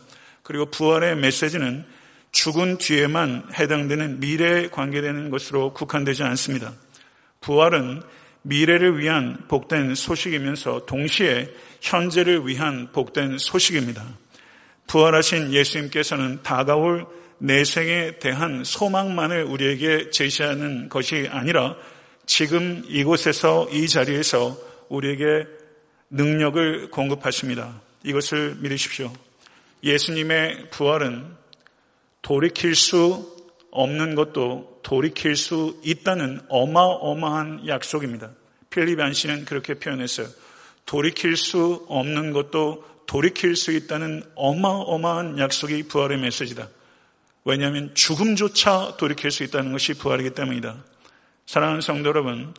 그리고 0.43 0.65
부활의 0.65 1.17
메시지는 1.17 1.85
죽은 2.31 2.77
뒤에만 2.77 3.49
해당되는 3.53 4.19
미래에 4.19 4.69
관계되는 4.69 5.29
것으로 5.29 5.73
국한되지 5.73 6.23
않습니다. 6.23 6.73
부활은 7.41 8.01
미래를 8.41 8.99
위한 8.99 9.45
복된 9.47 9.95
소식이면서 9.95 10.85
동시에 10.85 11.53
현재를 11.81 12.47
위한 12.47 12.91
복된 12.91 13.37
소식입니다. 13.37 14.05
부활하신 14.87 15.53
예수님께서는 15.53 16.43
다가올 16.43 17.05
내생에 17.39 18.19
대한 18.19 18.63
소망만을 18.63 19.43
우리에게 19.43 20.09
제시하는 20.09 20.89
것이 20.89 21.27
아니라 21.29 21.75
지금 22.25 22.83
이곳에서 22.87 23.67
이 23.71 23.87
자리에서 23.87 24.57
우리에게 24.89 25.45
능력을 26.09 26.89
공급하십니다. 26.91 27.81
이것을 28.03 28.57
믿으십시오. 28.61 29.11
예수님의 29.83 30.69
부활은 30.71 31.25
돌이킬 32.21 32.75
수 32.75 33.35
없는 33.71 34.15
것도 34.15 34.79
돌이킬 34.83 35.35
수 35.35 35.79
있다는 35.83 36.41
어마어마한 36.49 37.67
약속입니다. 37.67 38.31
필립 38.69 38.99
안 38.99 39.13
씨는 39.13 39.45
그렇게 39.45 39.75
표현했어요. 39.75 40.27
돌이킬 40.85 41.35
수 41.35 41.85
없는 41.89 42.31
것도 42.31 42.85
돌이킬 43.05 43.55
수 43.55 43.71
있다는 43.71 44.23
어마어마한 44.35 45.39
약속이 45.39 45.83
부활의 45.83 46.17
메시지다. 46.19 46.69
왜냐하면 47.45 47.93
죽음조차 47.93 48.97
돌이킬 48.97 49.31
수 49.31 49.43
있다는 49.43 49.71
것이 49.71 49.93
부활이기 49.93 50.31
때문이다. 50.31 50.83
사랑하는 51.45 51.81
성도 51.81 52.09
여러분, 52.09 52.53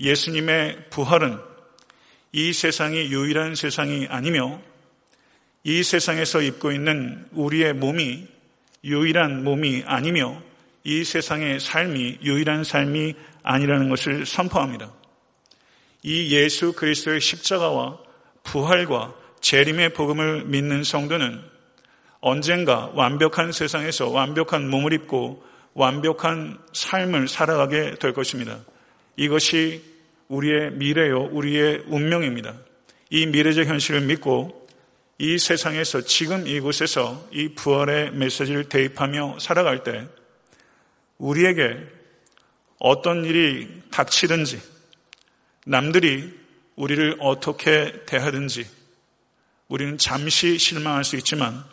예수님의 0.00 0.90
부활은 0.90 1.38
이 2.36 2.52
세상이 2.52 2.98
유일한 3.10 3.54
세상이 3.54 4.08
아니며 4.10 4.60
이 5.64 5.82
세상에서 5.82 6.42
입고 6.42 6.70
있는 6.70 7.26
우리의 7.32 7.72
몸이 7.72 8.26
유일한 8.84 9.42
몸이 9.42 9.84
아니며 9.86 10.42
이 10.84 11.02
세상의 11.02 11.60
삶이 11.60 12.18
유일한 12.22 12.62
삶이 12.62 13.14
아니라는 13.42 13.88
것을 13.88 14.26
선포합니다. 14.26 14.92
이 16.02 16.30
예수 16.34 16.74
그리스도의 16.74 17.22
십자가와 17.22 18.00
부활과 18.42 19.14
재림의 19.40 19.94
복음을 19.94 20.44
믿는 20.44 20.84
성도는 20.84 21.40
언젠가 22.20 22.90
완벽한 22.92 23.50
세상에서 23.50 24.10
완벽한 24.10 24.68
몸을 24.68 24.92
입고 24.92 25.42
완벽한 25.72 26.58
삶을 26.74 27.28
살아가게 27.28 27.94
될 27.94 28.12
것입니다. 28.12 28.58
이것이 29.16 29.95
우리의 30.28 30.72
미래요, 30.72 31.28
우리의 31.32 31.84
운명입니다. 31.86 32.54
이 33.10 33.26
미래적 33.26 33.66
현실을 33.66 34.02
믿고 34.02 34.66
이 35.18 35.38
세상에서 35.38 36.02
지금 36.02 36.46
이곳에서 36.46 37.28
이 37.32 37.48
부활의 37.54 38.12
메시지를 38.12 38.68
대입하며 38.68 39.38
살아갈 39.40 39.82
때 39.82 40.06
우리에게 41.18 41.78
어떤 42.78 43.24
일이 43.24 43.82
닥치든지 43.90 44.60
남들이 45.64 46.38
우리를 46.74 47.16
어떻게 47.20 48.04
대하든지 48.04 48.66
우리는 49.68 49.96
잠시 49.96 50.58
실망할 50.58 51.04
수 51.04 51.16
있지만 51.16 51.64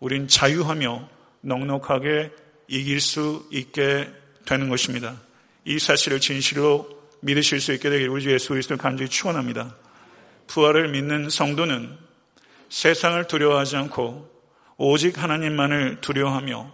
우린 0.00 0.26
자유하며 0.26 1.08
넉넉하게 1.42 2.32
이길 2.66 3.00
수 3.00 3.46
있게 3.52 4.10
되는 4.44 4.68
것입니다. 4.68 5.20
이 5.64 5.78
사실을 5.78 6.20
진실로 6.20 6.99
믿으실 7.20 7.60
수 7.60 7.72
있게 7.72 7.90
되길 7.90 8.08
우리 8.08 8.22
주 8.22 8.32
예수 8.32 8.48
그리스도를 8.48 8.78
간절히 8.78 9.08
축원합니다. 9.08 9.74
부활을 10.46 10.88
믿는 10.88 11.30
성도는 11.30 11.96
세상을 12.68 13.26
두려워하지 13.26 13.76
않고 13.76 14.30
오직 14.76 15.22
하나님만을 15.22 16.00
두려워하며 16.00 16.72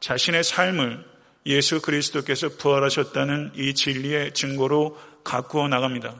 자신의 0.00 0.44
삶을 0.44 1.04
예수 1.46 1.80
그리스도께서 1.80 2.50
부활하셨다는 2.58 3.52
이 3.54 3.74
진리의 3.74 4.32
증거로 4.32 4.98
가꾸어 5.22 5.68
나갑니다. 5.68 6.14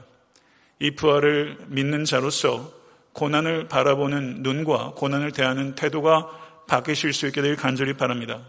이 0.79 0.91
부활을 0.91 1.57
믿는 1.67 2.05
자로서 2.05 2.71
고난을 3.13 3.67
바라보는 3.67 4.43
눈과 4.43 4.91
고난을 4.95 5.31
대하는 5.31 5.75
태도가 5.75 6.29
바뀌실 6.67 7.13
수 7.13 7.27
있게 7.27 7.41
되길 7.41 7.55
간절히 7.55 7.93
바랍니다. 7.93 8.41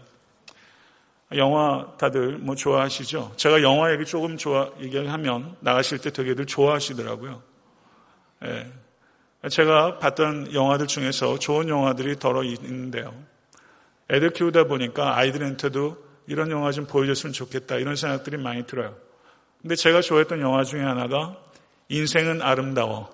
영화 1.35 1.93
다들 1.97 2.37
뭐 2.37 2.55
좋아하시죠? 2.55 3.33
제가 3.35 3.61
영화 3.61 3.91
얘기 3.91 4.05
조금 4.05 4.37
좋아 4.37 4.69
얘기하면 4.79 5.57
나가실 5.59 5.99
때 5.99 6.11
되게들 6.11 6.45
좋아하시더라고요. 6.45 7.41
예. 8.45 8.71
제가 9.49 9.99
봤던 9.99 10.53
영화들 10.53 10.87
중에서 10.87 11.37
좋은 11.37 11.69
영화들이 11.69 12.17
더러 12.17 12.43
있는데요. 12.43 13.13
애들 14.09 14.31
키우다 14.31 14.65
보니까 14.65 15.17
아이들한테도 15.17 16.05
이런 16.27 16.49
영화 16.51 16.71
좀 16.71 16.85
보여줬으면 16.85 17.33
좋겠다 17.33 17.75
이런 17.75 17.95
생각들이 17.95 18.37
많이 18.37 18.65
들어요. 18.65 18.95
근데 19.61 19.75
제가 19.75 20.01
좋아했던 20.01 20.39
영화 20.39 20.63
중에 20.63 20.81
하나가 20.81 21.35
인생은 21.89 22.41
아름다워. 22.41 23.09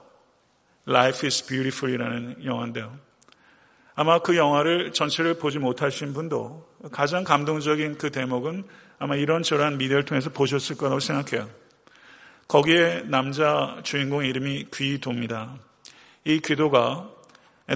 Life 0.88 1.26
is 1.26 1.46
Beautiful이라는 1.48 2.46
영화인데요. 2.46 2.98
아마 3.96 4.20
그 4.20 4.36
영화를 4.36 4.92
전체를 4.92 5.36
보지 5.36 5.60
못하신 5.60 6.14
분도 6.14 6.68
가장 6.92 7.24
감동적인 7.24 7.98
그 7.98 8.12
대목은 8.12 8.64
아마 8.98 9.16
이런저런 9.16 9.78
미디어를 9.78 10.06
통해서 10.06 10.30
보셨을 10.32 10.78
거라고 10.78 11.00
생각해요. 11.00 11.50
거기에 12.48 13.04
남자 13.06 13.80
주인공 13.84 14.26
이름이 14.26 14.68
귀도입니다. 14.74 15.56
이 16.26 16.40
귀도가 16.40 17.10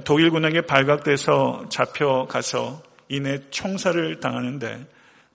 독일군에게 0.04 0.62
발각돼서 0.62 1.66
잡혀가서 1.70 2.84
이내 3.10 3.42
총살을 3.50 4.20
당하는데 4.20 4.88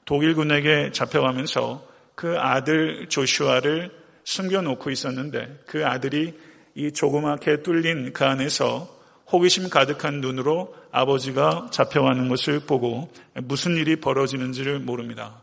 독일군에게 0.05 0.91
잡혀가면서 0.93 1.87
그 2.15 2.37
아들 2.39 3.09
조슈아를 3.09 3.91
숨겨놓고 4.25 4.91
있었는데 4.91 5.61
그 5.67 5.87
아들이 5.87 6.39
이 6.75 6.93
조그맣게 6.93 7.63
뚫린 7.63 8.13
그 8.13 8.25
안에서 8.25 9.02
호기심 9.33 9.71
가득한 9.71 10.21
눈으로 10.21 10.75
아버지가 10.91 11.69
잡혀가는 11.71 12.29
것을 12.29 12.61
보고 12.61 13.11
무슨 13.35 13.77
일이 13.77 13.97
벌어지는지를 13.97 14.79
모릅니다. 14.79 15.41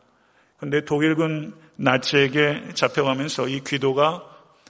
그런데 0.57 0.85
독일군 0.85 1.55
나치에게 1.77 2.73
잡혀가면서 2.75 3.47
이 3.47 3.61
귀도가 3.65 4.23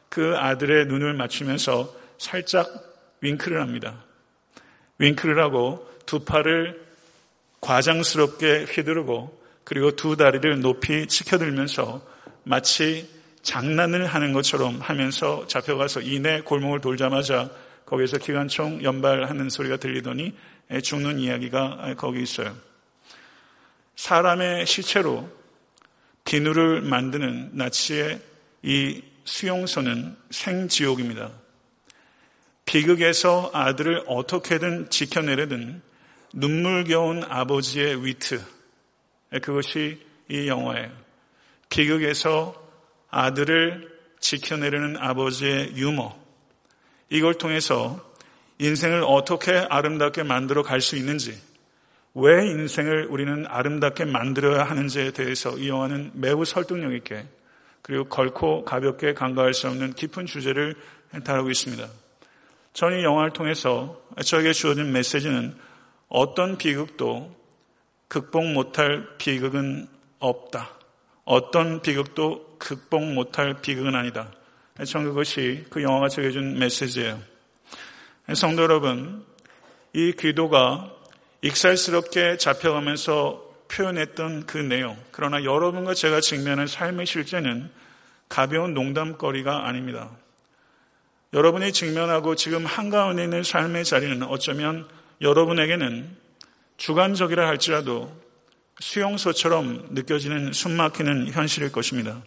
그 0.08 0.36
아들의 0.38 0.86
눈을 0.86 1.14
맞추면서 1.16 1.94
살짝 2.18 2.68
윙크를 3.22 3.60
합니다. 3.62 4.04
윙크를 5.00 5.40
하고 5.40 5.88
두 6.06 6.24
팔을 6.24 6.88
과장스럽게 7.62 8.66
휘두르고 8.70 9.38
그리고 9.64 9.92
두 9.96 10.16
다리를 10.16 10.62
높이 10.62 11.08
치켜들면서 11.08 12.02
마치 12.44 13.10
장난을 13.42 14.06
하는 14.06 14.34
것처럼 14.34 14.80
하면서 14.80 15.46
잡혀가서 15.48 16.02
이내 16.02 16.42
골목을 16.42 16.82
돌자마자 16.82 17.50
거기에서 17.90 18.18
기관총 18.18 18.84
연발하는 18.84 19.50
소리가 19.50 19.78
들리더니 19.78 20.36
죽는 20.84 21.20
이야기가 21.20 21.96
거기 21.98 22.22
있어요. 22.22 22.56
사람의 23.96 24.66
시체로 24.66 25.30
비누를 26.24 26.82
만드는 26.82 27.52
나치의 27.54 28.22
이 28.62 29.02
수용소는 29.26 30.16
생지옥입니다. 30.30 31.32
비극에서 32.66 33.50
아들을 33.54 34.04
어떻게든 34.08 34.92
지켜내려든 34.92 35.82
눈물겨운 36.34 37.24
아버지의 37.28 38.06
위트, 38.06 38.40
그것이 39.42 40.00
이 40.30 40.48
영화예요. 40.48 40.92
비극에서 41.70 42.56
아들을 43.10 44.00
지켜내려는 44.20 44.98
아버지의 44.98 45.76
유머. 45.76 46.29
이걸 47.10 47.34
통해서 47.36 48.00
인생을 48.60 49.04
어떻게 49.06 49.52
아름답게 49.52 50.24
만들어 50.24 50.64
갈 50.64 50.82
수 50.82 50.96
있는지, 50.96 51.40
왜 52.14 52.48
인생을 52.48 53.08
우리는 53.10 53.46
아름답게 53.48 54.06
만들어야 54.06 54.64
하는지에 54.64 55.12
대해서 55.12 55.58
이 55.58 55.70
영화는 55.70 56.12
매우 56.16 56.44
설득력 56.44 56.94
있게 56.94 57.26
그리고 57.82 58.06
걸고 58.06 58.66
가볍게 58.66 59.14
간과할 59.14 59.54
수 59.54 59.68
없는 59.68 59.94
깊은 59.94 60.26
주제를 60.26 60.76
다루고 61.24 61.50
있습니다. 61.50 61.88
저는 62.74 63.00
이 63.00 63.04
영화를 63.04 63.32
통해서 63.32 64.02
저에게 64.24 64.54
주어진 64.54 64.92
메시지는 64.92 65.56
어떤 66.08 66.58
비극도 66.58 67.36
극복 68.08 68.46
못할 68.52 69.08
비극은 69.18 69.88
없다. 70.20 70.72
어떤 71.26 71.82
비극도 71.82 72.58
극복 72.58 73.04
못할 73.04 73.62
비극은 73.62 73.96
아니다. 73.96 74.32
전 74.86 75.04
그것이 75.04 75.66
그 75.70 75.84
영화가 75.84 76.10
저에게 76.10 76.32
준 76.32 76.58
메시지예요. 76.58 77.20
성도 78.34 78.64
여러분, 78.64 79.26
이 79.94 80.14
기도가 80.14 80.92
익살스럽게 81.42 82.38
잡혀가면서 82.38 83.50
표현했던 83.70 84.46
그 84.46 84.58
내용, 84.58 84.98
그러나 85.12 85.44
여러분과 85.44 85.94
제가 85.94 86.22
직면한 86.22 86.68
삶의 86.68 87.06
실제는 87.06 87.70
가벼운 88.28 88.74
농담거리가 88.74 89.68
아닙니다. 89.68 90.12
여러분이 91.34 91.72
직면하고 91.74 92.36
지금 92.36 92.66
한가운데 92.66 93.24
있는 93.24 93.44
삶의 93.44 93.86
자리는 93.86 94.24
어쩌면 94.24 94.88
여러분에게는 95.22 96.10
주관적이라 96.78 97.48
할지라도 97.48 98.16
수용소처럼 98.80 99.90
느껴지는 99.92 100.54
숨막히는 100.54 101.32
현실일 101.32 101.72
것입니다. 101.72 102.22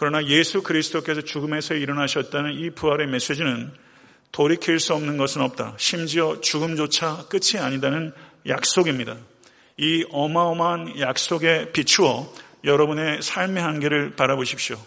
그러나 0.00 0.24
예수 0.28 0.62
그리스도께서 0.62 1.20
죽음에서 1.20 1.74
일어나셨다는 1.74 2.54
이 2.54 2.70
부활의 2.70 3.06
메시지는 3.08 3.70
돌이킬 4.32 4.80
수 4.80 4.94
없는 4.94 5.18
것은 5.18 5.42
없다. 5.42 5.74
심지어 5.76 6.40
죽음조차 6.40 7.26
끝이 7.28 7.60
아니다는 7.60 8.14
약속입니다. 8.48 9.18
이 9.76 10.06
어마어마한 10.10 11.00
약속에 11.00 11.72
비추어 11.72 12.32
여러분의 12.64 13.20
삶의 13.20 13.62
한계를 13.62 14.16
바라보십시오. 14.16 14.78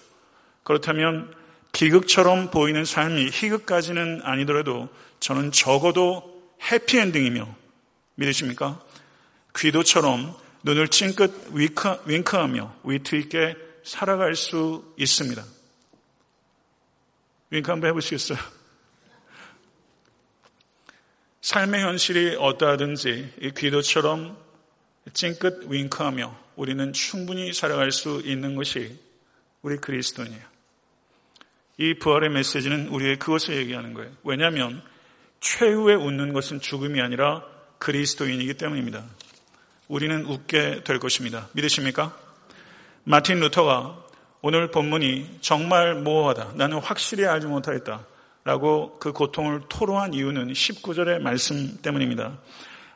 그렇다면 0.64 1.32
비극처럼 1.74 2.50
보이는 2.50 2.84
삶이 2.84 3.28
희극까지는 3.28 4.22
아니더라도 4.24 4.90
저는 5.20 5.52
적어도 5.52 6.42
해피엔딩이며 6.72 7.56
믿으십니까? 8.16 8.82
귀도처럼 9.56 10.34
눈을 10.64 10.88
찡긋 10.88 11.52
윙크, 11.54 12.36
하며 12.36 12.74
위트 12.84 13.16
있게 13.16 13.56
살아갈 13.84 14.36
수 14.36 14.94
있습니다. 14.98 15.44
윙크 17.52 17.70
한번 17.70 17.90
해보시겠어요? 17.90 18.38
삶의 21.42 21.84
현실이 21.84 22.38
어떠하든지 22.40 23.34
이 23.42 23.52
귀도처럼 23.56 24.38
찡긋 25.14 25.70
윙크하며 25.70 26.44
우리는 26.56 26.94
충분히 26.94 27.52
살아갈 27.54 27.92
수 27.92 28.22
있는 28.24 28.56
것이 28.56 28.98
우리 29.62 29.78
그리스도인이에요. 29.78 30.42
이 31.78 31.96
부활의 31.96 32.30
메시지는 32.30 32.88
우리의 32.88 33.20
그것을 33.20 33.58
얘기하는 33.58 33.94
거예요. 33.94 34.12
왜냐하면 34.24 34.82
최후에 35.42 35.96
웃는 35.96 36.32
것은 36.32 36.62
죽음이 36.62 37.02
아니라 37.02 37.44
그리스도인이기 37.80 38.54
때문입니다. 38.54 39.06
우리는 39.90 40.26
웃게 40.26 40.84
될 40.84 41.00
것입니다. 41.00 41.50
믿으십니까? 41.54 42.18
마틴 43.06 43.42
루터가 43.42 44.02
오늘 44.42 44.72
본문이 44.72 45.40
정말 45.42 45.96
모호하다. 45.96 46.54
나는 46.56 46.80
확실히 46.80 47.26
알지 47.26 47.48
못하겠다. 47.48 48.06
라고 48.46 48.98
그 49.00 49.12
고통을 49.12 49.64
토로한 49.70 50.14
이유는 50.14 50.54
19절의 50.54 51.20
말씀 51.20 51.78
때문입니다. 51.82 52.40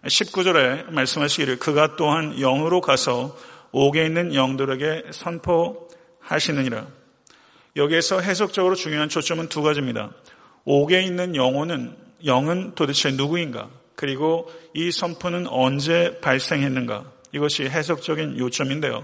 19절에 0.03 0.91
말씀하시기를 0.91 1.59
그가 1.59 1.95
또한 1.95 2.37
영으로 2.39 2.79
가서 2.79 3.37
옥에 3.71 4.05
있는 4.05 4.33
영들에게 4.33 5.05
선포하시느니라. 5.11 6.87
여기에서 7.75 8.21
해석적으로 8.21 8.75
중요한 8.75 9.09
초점은 9.09 9.49
두 9.49 9.61
가지입니다. 9.61 10.11
옥에 10.63 11.01
있는 11.01 11.35
영혼은 11.35 11.95
영은 12.25 12.75
도대체 12.75 13.11
누구인가? 13.11 13.69
그리고 13.95 14.51
이 14.73 14.91
선포는 14.91 15.47
언제 15.47 16.19
발생했는가? 16.21 17.11
이것이 17.33 17.63
해석적인 17.63 18.37
요점인데요. 18.37 19.03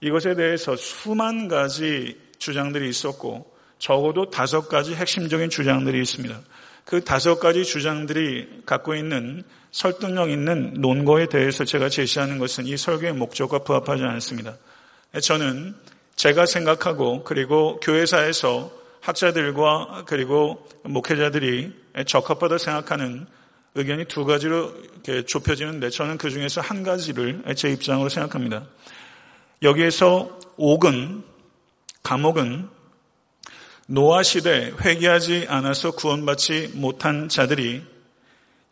이것에 0.00 0.34
대해서 0.34 0.76
수만 0.76 1.48
가지 1.48 2.18
주장들이 2.38 2.88
있었고 2.88 3.52
적어도 3.78 4.30
다섯 4.30 4.68
가지 4.68 4.94
핵심적인 4.94 5.50
주장들이 5.50 6.00
있습니다. 6.00 6.40
그 6.84 7.04
다섯 7.04 7.38
가지 7.38 7.64
주장들이 7.64 8.62
갖고 8.64 8.94
있는 8.94 9.42
설득력 9.70 10.30
있는 10.30 10.74
논거에 10.74 11.26
대해서 11.26 11.64
제가 11.64 11.88
제시하는 11.88 12.38
것은 12.38 12.66
이 12.66 12.76
설교의 12.76 13.12
목적과 13.12 13.58
부합하지 13.58 14.04
않습니다. 14.04 14.56
저는 15.20 15.74
제가 16.16 16.46
생각하고 16.46 17.24
그리고 17.24 17.78
교회사에서 17.80 18.72
학자들과 19.00 20.04
그리고 20.06 20.66
목회자들이 20.82 21.72
적합하다 22.06 22.58
생각하는 22.58 23.26
의견이 23.74 24.06
두 24.06 24.24
가지로 24.24 24.74
좁혀지는데 25.26 25.90
저는 25.90 26.18
그 26.18 26.30
중에서 26.30 26.60
한 26.60 26.82
가지를 26.82 27.42
제 27.54 27.70
입장으로 27.70 28.08
생각합니다. 28.08 28.66
여기에서 29.62 30.38
옥은 30.56 31.24
감옥은 32.02 32.68
노아 33.86 34.22
시대 34.22 34.72
회개하지 34.80 35.46
않아서 35.48 35.92
구원받지 35.92 36.72
못한 36.74 37.28
자들이 37.28 37.82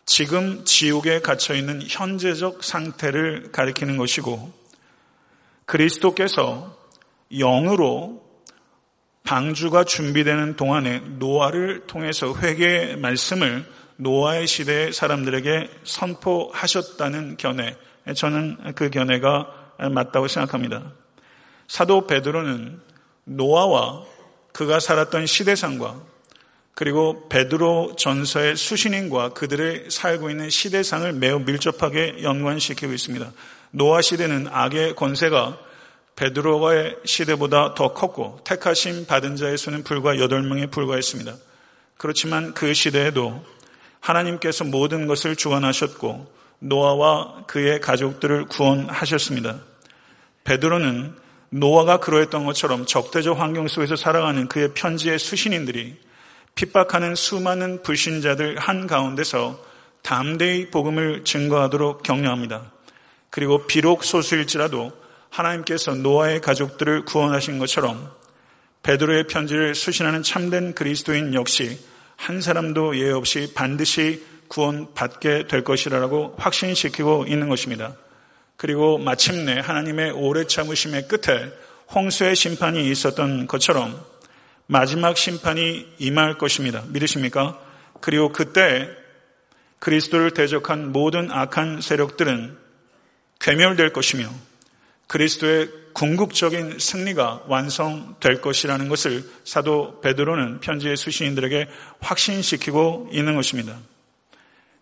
지금 0.04 0.64
지옥에 0.64 1.20
갇혀 1.20 1.54
있는 1.54 1.82
현재적 1.82 2.62
상태를 2.62 3.50
가리키는 3.50 3.96
것이고 3.96 4.52
그리스도께서 5.64 6.76
영으로 7.32 8.24
방주가 9.24 9.82
준비되는 9.82 10.54
동안에 10.54 11.00
노아를 11.18 11.88
통해서 11.88 12.36
회개의 12.36 12.98
말씀을 12.98 13.66
노아의 13.96 14.46
시대의 14.46 14.92
사람들에게 14.92 15.70
선포하셨다는 15.82 17.36
견해, 17.38 17.76
저는 18.14 18.74
그 18.74 18.90
견해가 18.90 19.55
맞다고 19.78 20.28
생각합니다. 20.28 20.92
사도 21.68 22.06
베드로는 22.06 22.80
노아와 23.24 24.04
그가 24.52 24.80
살았던 24.80 25.26
시대상과 25.26 26.00
그리고 26.74 27.28
베드로 27.28 27.96
전서의 27.96 28.56
수신인과 28.56 29.30
그들의 29.30 29.86
살고 29.90 30.30
있는 30.30 30.50
시대상을 30.50 31.10
매우 31.14 31.38
밀접하게 31.38 32.22
연관시키고 32.22 32.92
있습니다. 32.92 33.32
노아 33.70 34.02
시대는 34.02 34.48
악의 34.50 34.94
권세가 34.94 35.58
베드로의 36.16 36.96
시대보다 37.04 37.74
더 37.74 37.92
컸고 37.92 38.40
택하심 38.44 39.06
받은 39.06 39.36
자의 39.36 39.58
수는 39.58 39.84
불과 39.84 40.14
8명에 40.14 40.70
불과했습니다. 40.70 41.34
그렇지만 41.96 42.54
그 42.54 42.72
시대에도 42.74 43.44
하나님께서 44.00 44.64
모든 44.64 45.06
것을 45.06 45.36
주관하셨고 45.36 46.30
노아와 46.68 47.44
그의 47.46 47.80
가족들을 47.80 48.46
구원하셨습니다. 48.46 49.60
베드로는 50.44 51.14
노아가 51.50 51.98
그러했던 51.98 52.44
것처럼 52.44 52.86
적대적 52.86 53.38
환경 53.38 53.68
속에서 53.68 53.96
살아가는 53.96 54.48
그의 54.48 54.74
편지의 54.74 55.18
수신인들이 55.18 55.96
핍박하는 56.54 57.14
수많은 57.14 57.82
불신자들 57.82 58.58
한가운데서 58.58 59.62
담대히 60.02 60.70
복음을 60.70 61.24
증거하도록 61.24 62.02
격려합니다. 62.02 62.72
그리고 63.30 63.66
비록 63.66 64.04
소수일지라도 64.04 64.92
하나님께서 65.30 65.94
노아의 65.94 66.40
가족들을 66.40 67.04
구원하신 67.04 67.58
것처럼 67.58 68.10
베드로의 68.82 69.26
편지를 69.26 69.74
수신하는 69.74 70.22
참된 70.22 70.74
그리스도인 70.74 71.34
역시 71.34 71.78
한 72.16 72.40
사람도 72.40 72.96
예외 72.96 73.12
없이 73.12 73.52
반드시 73.54 74.24
구원받게 74.48 75.46
될 75.48 75.64
것이라고 75.64 76.34
확신시키고 76.38 77.26
있는 77.28 77.48
것입니다. 77.48 77.94
그리고 78.56 78.98
마침내 78.98 79.58
하나님의 79.58 80.12
오래 80.12 80.46
참으심의 80.46 81.08
끝에 81.08 81.52
홍수의 81.94 82.34
심판이 82.34 82.90
있었던 82.90 83.46
것처럼 83.46 84.00
마지막 84.66 85.16
심판이 85.16 85.86
임할 85.98 86.38
것입니다. 86.38 86.82
믿으십니까? 86.88 87.60
그리고 88.00 88.32
그때 88.32 88.88
그리스도를 89.78 90.32
대적한 90.32 90.90
모든 90.92 91.30
악한 91.30 91.80
세력들은 91.80 92.56
괴멸될 93.38 93.92
것이며 93.92 94.28
그리스도의 95.06 95.70
궁극적인 95.92 96.78
승리가 96.78 97.44
완성될 97.46 98.40
것이라는 98.40 98.88
것을 98.88 99.24
사도 99.44 100.00
베드로는 100.00 100.60
편지의 100.60 100.96
수신인들에게 100.96 101.68
확신시키고 102.00 103.10
있는 103.12 103.34
것입니다. 103.34 103.78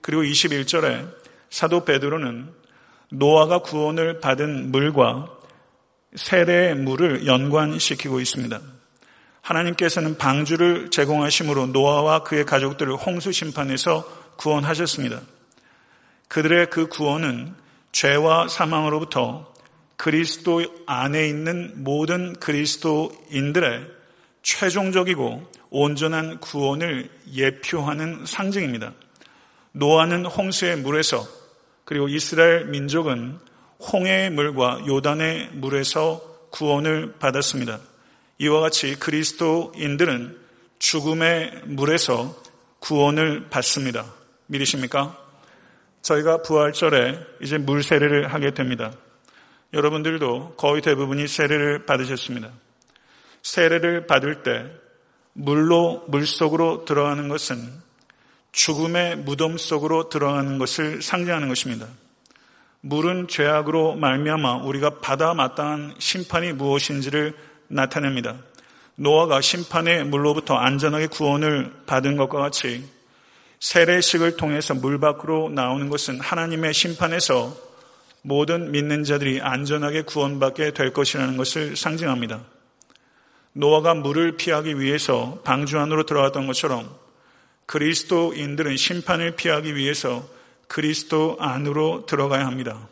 그리고 0.04 0.22
21절에 0.22 1.10
사도 1.48 1.86
베드로는 1.86 2.52
노아가 3.08 3.60
구원을 3.60 4.20
받은 4.20 4.70
물과 4.70 5.30
세례의 6.14 6.74
물을 6.74 7.26
연관시키고 7.26 8.20
있습니다. 8.20 8.60
하나님께서는 9.40 10.18
방주를 10.18 10.90
제공하심으로 10.90 11.68
노아와 11.68 12.22
그의 12.22 12.44
가족들을 12.44 12.94
홍수 12.96 13.32
심판에서 13.32 14.04
구원하셨습니다. 14.36 15.22
그들의 16.28 16.68
그 16.68 16.86
구원은 16.88 17.54
죄와 17.92 18.48
사망으로부터 18.48 19.54
그리스도 19.96 20.66
안에 20.84 21.26
있는 21.26 21.82
모든 21.82 22.34
그리스도인들의 22.34 23.86
최종적이고 24.42 25.50
온전한 25.70 26.40
구원을 26.40 27.08
예표하는 27.32 28.26
상징입니다. 28.26 28.92
노아는 29.76 30.24
홍수의 30.26 30.76
물에서 30.76 31.26
그리고 31.84 32.08
이스라엘 32.08 32.66
민족은 32.66 33.38
홍해의 33.92 34.30
물과 34.30 34.84
요단의 34.86 35.50
물에서 35.54 36.22
구원을 36.50 37.14
받았습니다. 37.18 37.80
이와 38.38 38.60
같이 38.60 38.94
그리스도인들은 38.94 40.38
죽음의 40.78 41.62
물에서 41.64 42.40
구원을 42.78 43.48
받습니다. 43.50 44.14
믿으십니까? 44.46 45.18
저희가 46.02 46.42
부활절에 46.42 47.18
이제 47.42 47.58
물 47.58 47.82
세례를 47.82 48.32
하게 48.32 48.54
됩니다. 48.54 48.92
여러분들도 49.72 50.54
거의 50.56 50.82
대부분이 50.82 51.26
세례를 51.26 51.84
받으셨습니다. 51.84 52.52
세례를 53.42 54.06
받을 54.06 54.44
때 54.44 54.70
물로 55.32 56.04
물 56.06 56.26
속으로 56.26 56.84
들어가는 56.84 57.28
것은 57.28 57.83
죽음의 58.54 59.16
무덤 59.16 59.58
속으로 59.58 60.08
들어가는 60.08 60.58
것을 60.58 61.02
상징하는 61.02 61.48
것입니다. 61.48 61.88
물은 62.82 63.26
죄악으로 63.26 63.96
말미암아 63.96 64.58
우리가 64.58 65.00
받아 65.00 65.34
마땅한 65.34 65.96
심판이 65.98 66.52
무엇인지를 66.52 67.34
나타냅니다. 67.66 68.36
노아가 68.94 69.40
심판의 69.40 70.04
물로부터 70.04 70.54
안전하게 70.54 71.08
구원을 71.08 71.72
받은 71.86 72.16
것과 72.16 72.38
같이 72.38 72.88
세례식을 73.58 74.36
통해서 74.36 74.74
물 74.74 75.00
밖으로 75.00 75.48
나오는 75.48 75.88
것은 75.88 76.20
하나님의 76.20 76.74
심판에서 76.74 77.56
모든 78.22 78.70
믿는 78.70 79.02
자들이 79.02 79.40
안전하게 79.40 80.02
구원받게 80.02 80.74
될 80.74 80.92
것이라는 80.92 81.36
것을 81.36 81.74
상징합니다. 81.76 82.40
노아가 83.52 83.94
물을 83.94 84.36
피하기 84.36 84.78
위해서 84.78 85.40
방주 85.44 85.78
안으로 85.78 86.04
들어갔던 86.06 86.46
것처럼 86.46 87.03
그리스도인들은 87.66 88.76
심판을 88.76 89.36
피하기 89.36 89.74
위해서 89.74 90.28
그리스도 90.68 91.36
안으로 91.40 92.06
들어가야 92.06 92.46
합니다. 92.46 92.88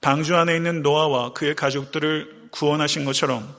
방주 0.00 0.36
안에 0.36 0.56
있는 0.56 0.82
노아와 0.82 1.32
그의 1.32 1.54
가족들을 1.54 2.48
구원하신 2.50 3.04
것처럼 3.04 3.56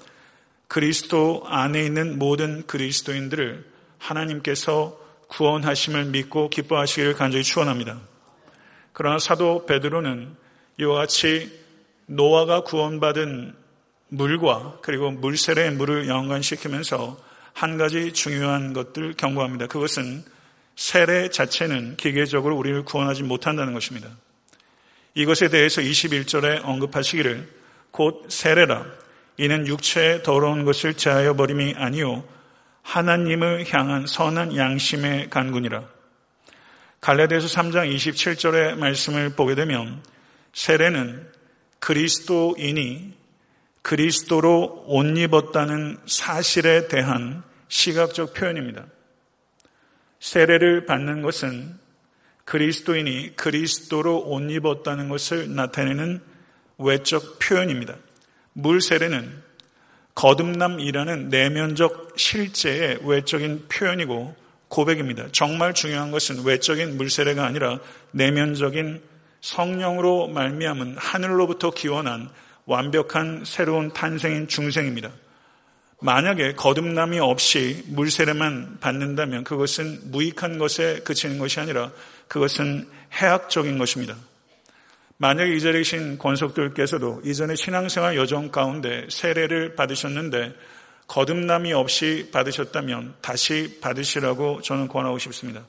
그리스도 0.68 1.44
안에 1.46 1.84
있는 1.84 2.20
모든 2.20 2.66
그리스도인들을 2.68 3.66
하나님께서 3.98 5.00
구원하심을 5.28 6.06
믿고 6.06 6.50
기뻐하시기를 6.50 7.16
간절히 7.16 7.44
축원합니다. 7.44 8.00
그러나 8.94 9.20
사도 9.20 9.66
베드로는 9.66 10.36
이와 10.80 10.96
같이 10.96 11.52
노아가 12.06 12.62
구원받은 12.62 13.56
물과 14.10 14.80
그리고 14.82 15.12
물세례의 15.12 15.72
물을 15.72 16.08
연관시키면서 16.08 17.18
한 17.54 17.78
가지 17.78 18.14
중요한 18.14 18.74
것들 18.74 19.14
경고합니다. 19.14 19.68
그것은 19.68 20.24
세례 20.76 21.30
자체는 21.30 21.96
기계적으로 21.98 22.58
우리를 22.58 22.84
구원하지 22.84 23.24
못한다는 23.24 23.74
것입니다. 23.74 24.10
이것에 25.14 25.50
대해서 25.50 25.82
21절에 25.82 26.62
언급하시기를 26.64 27.50
곧 27.92 28.26
세례라 28.30 28.86
이는 29.38 29.68
육체에 29.68 30.22
더러운 30.24 30.66
것을 30.66 30.96
제하여 30.96 31.36
버림이 31.36 31.76
아니요 31.78 32.24
하나님을 32.82 33.66
향한 33.74 34.06
선한 34.06 34.56
양심의 34.56 35.30
간군이라. 35.30 35.84
갈라디아서 37.02 37.48
3장 37.48 37.94
27절의 37.96 38.76
말씀을 38.78 39.32
보게 39.32 39.56
되면 39.56 40.02
세례는 40.54 41.30
그리스도인이 41.80 43.14
그리스도로 43.82 44.86
옷 44.88 45.18
입었다는 45.18 46.00
사실에 46.08 46.88
대한 46.88 47.44
시각적 47.68 48.34
표현입니다. 48.34 48.86
세례를 50.20 50.86
받는 50.86 51.22
것은 51.22 51.78
그리스도인이 52.46 53.36
그리스도로 53.36 54.24
옷 54.28 54.50
입었다는 54.52 55.10
것을 55.10 55.54
나타내는 55.54 56.22
외적 56.78 57.40
표현입니다. 57.40 57.96
물 58.54 58.82
세례는 58.82 59.44
거듭남이라는 60.14 61.30
내면적 61.30 62.14
실제의 62.18 63.00
외적인 63.04 63.66
표현이고 63.68 64.36
고백입니다. 64.70 65.28
정말 65.32 65.74
중요한 65.74 66.12
것은 66.12 66.44
외적인 66.44 66.98
물세례가 66.98 67.46
아니라 67.46 67.80
내면적인 68.12 69.02
성령으로 69.42 70.28
말미암은 70.28 70.96
하늘로부터 70.98 71.72
기원한 71.72 72.30
완벽한 72.66 73.44
새로운 73.46 73.92
탄생인 73.94 74.48
중생입니다. 74.48 75.12
만약에 76.02 76.54
거듭남이 76.54 77.20
없이 77.20 77.84
물세례만 77.88 78.80
받는다면 78.80 79.44
그것은 79.44 80.12
무익한 80.12 80.58
것에 80.58 81.00
그치는 81.00 81.40
것이 81.40 81.60
아니라 81.60 81.92
그것은 82.28 82.88
해악적인 83.14 83.78
것입니다. 83.78 84.16
만약에 85.18 85.56
이 85.56 85.62
자리에 85.62 85.80
계신 85.80 86.18
권속들께서도 86.18 87.22
이전에 87.24 87.56
신앙생활 87.56 88.18
여정 88.18 88.52
가운데 88.52 89.08
세례를 89.10 89.76
받으셨는데 89.76 90.54
거듭남이 91.08 91.72
없이 91.72 92.30
받으셨다면 92.34 93.16
다시 93.22 93.80
받으시라고 93.80 94.62
저는 94.62 94.88
권하고 94.90 95.18
싶습니다. 95.20 95.66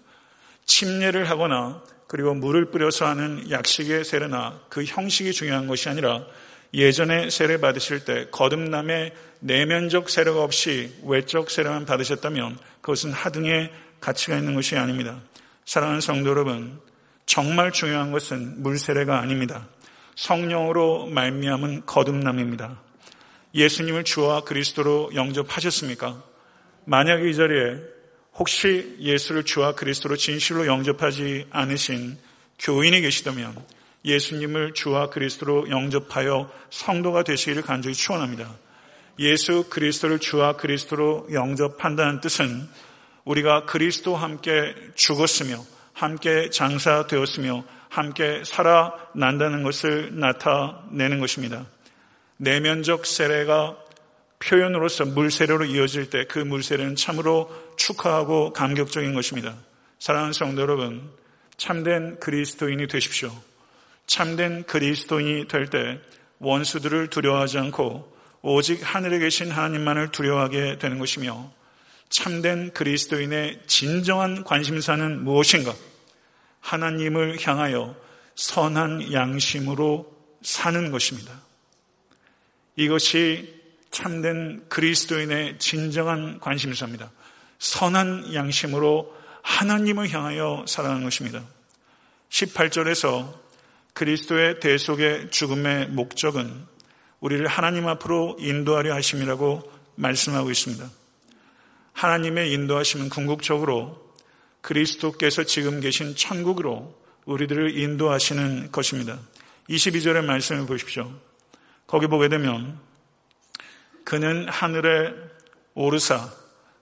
침례를 0.65 1.31
하거나 1.31 1.83
그리고 2.09 2.35
물을 2.35 2.71
뿌려서 2.71 3.07
하는 3.07 3.49
약식의 3.51 4.05
세례나 4.05 4.61
그 4.69 4.85
형식이 4.85 5.33
중요한 5.33 5.67
것이 5.67 5.89
아니라 5.89 6.25
예전에 6.75 7.31
세례 7.31 7.59
받으실 7.59 8.05
때 8.05 8.27
거듭남의 8.31 9.13
내면적 9.41 10.11
세례가 10.11 10.43
없이 10.43 10.93
외적 11.05 11.51
세례만 11.51 11.87
받으셨다면 11.87 12.59
그것은 12.81 13.13
하등의 13.13 13.71
가치가 14.01 14.37
있는 14.37 14.55
것이 14.55 14.77
아닙니다. 14.77 15.21
사랑하는 15.65 16.01
성도 16.01 16.31
여러분, 16.31 16.81
정말 17.25 17.73
중요한 17.73 18.13
것은 18.13 18.63
물세례가 18.63 19.19
아닙니다. 19.19 19.69
성령으로 20.15 21.07
말미암은 21.07 21.87
거듭남입니다. 21.87 22.81
예수님을 23.55 24.05
주와 24.05 24.43
그리스도로 24.43 25.13
영접하셨습니까? 25.15 26.23
만약 26.85 27.25
이 27.25 27.35
자리에 27.35 27.79
혹시 28.35 28.97
예수를 29.01 29.45
주와 29.45 29.75
그리스도로 29.75 30.17
진실로 30.17 30.67
영접하지 30.67 31.47
않으신 31.51 32.19
교인이 32.59 33.01
계시다면 33.01 33.57
예수님을 34.07 34.73
주와 34.73 35.11
그리스도로 35.11 35.69
영접하여 35.69 36.51
성도가 36.71 37.25
되시기를 37.25 37.63
간절히 37.63 37.95
축원합니다. 37.95 38.55
예수 39.19 39.69
그리스도를 39.69 40.19
주와 40.19 40.57
그리스도로 40.57 41.27
영접한다는 41.33 42.21
뜻은 42.21 42.69
우리가 43.25 43.65
그리스도와 43.67 44.23
함께 44.23 44.75
죽었으며 44.95 45.59
함께 45.93 46.51
장사되었으며 46.51 47.65
함께 47.89 48.43
살아난다는 48.45 49.63
것을 49.63 50.19
나타내는 50.19 51.19
것입니다. 51.19 51.67
내면적 52.37 53.07
세례가 53.07 53.77
표현으로서 54.39 55.07
물세례로 55.07 55.65
이어질 55.65 56.11
때 56.11 56.25
그 56.25 56.39
물세례는 56.39 56.97
참으로 56.97 57.51
축하하고 57.77 58.53
감격적인 58.53 59.15
것입니다. 59.15 59.55
사랑하는 59.99 60.35
성도 60.35 60.61
여러분, 60.61 61.11
참된 61.57 62.21
그리스도인이 62.21 62.87
되십시오. 62.87 63.33
참된 64.07 64.65
그리스도인이 64.65 65.49
될 65.49 65.69
때 65.69 66.01
원수들을 66.39 67.09
두려워하지 67.09 67.59
않고 67.59 68.17
오직 68.43 68.81
하늘에 68.83 69.19
계신 69.19 69.51
하나님만을 69.51 70.13
두려워하게 70.13 70.79
되는 70.79 70.99
것이며 70.99 71.51
참된 72.09 72.73
그리스도인의 72.73 73.63
진정한 73.67 74.45
관심사는 74.45 75.25
무엇인가? 75.25 75.75
하나님을 76.61 77.39
향하여 77.45 77.97
선한 78.35 79.13
양심으로 79.13 80.15
사는 80.43 80.91
것입니다. 80.91 81.33
이것이 82.77 83.55
참된 83.91 84.65
그리스도인의 84.69 85.59
진정한 85.59 86.39
관심사입니다. 86.39 87.11
선한 87.59 88.35
양심으로 88.35 89.17
하나님을 89.43 90.11
향하여 90.11 90.65
살아가는 90.69 91.03
것입니다. 91.03 91.43
18절에서 92.29 93.46
그리스도의 93.97 94.61
대속의 94.61 95.31
죽음의 95.31 95.89
목적은 95.89 96.67
우리를 97.21 97.47
하나님 97.47 97.89
앞으로 97.89 98.37
인도하려 98.39 98.95
하심이라고 98.95 99.73
말씀하고 99.95 100.51
있습니다. 100.51 100.87
하나님의 101.95 102.53
인도하심은 102.53 103.09
궁극적으로 103.09 104.13
그리스도께서 104.61 105.45
지금 105.45 105.81
계신 105.81 106.15
천국으로 106.15 106.95
우리들을 107.25 107.79
인도하시는 107.79 108.71
것입니다. 108.71 109.19
22절의 109.71 110.27
말씀을 110.27 110.67
보십시오. 110.67 111.11
거기 111.87 112.07
보게 112.07 112.29
되면 112.29 112.79
그는 114.05 114.47
하늘에 114.47 115.15
오르사 115.73 116.31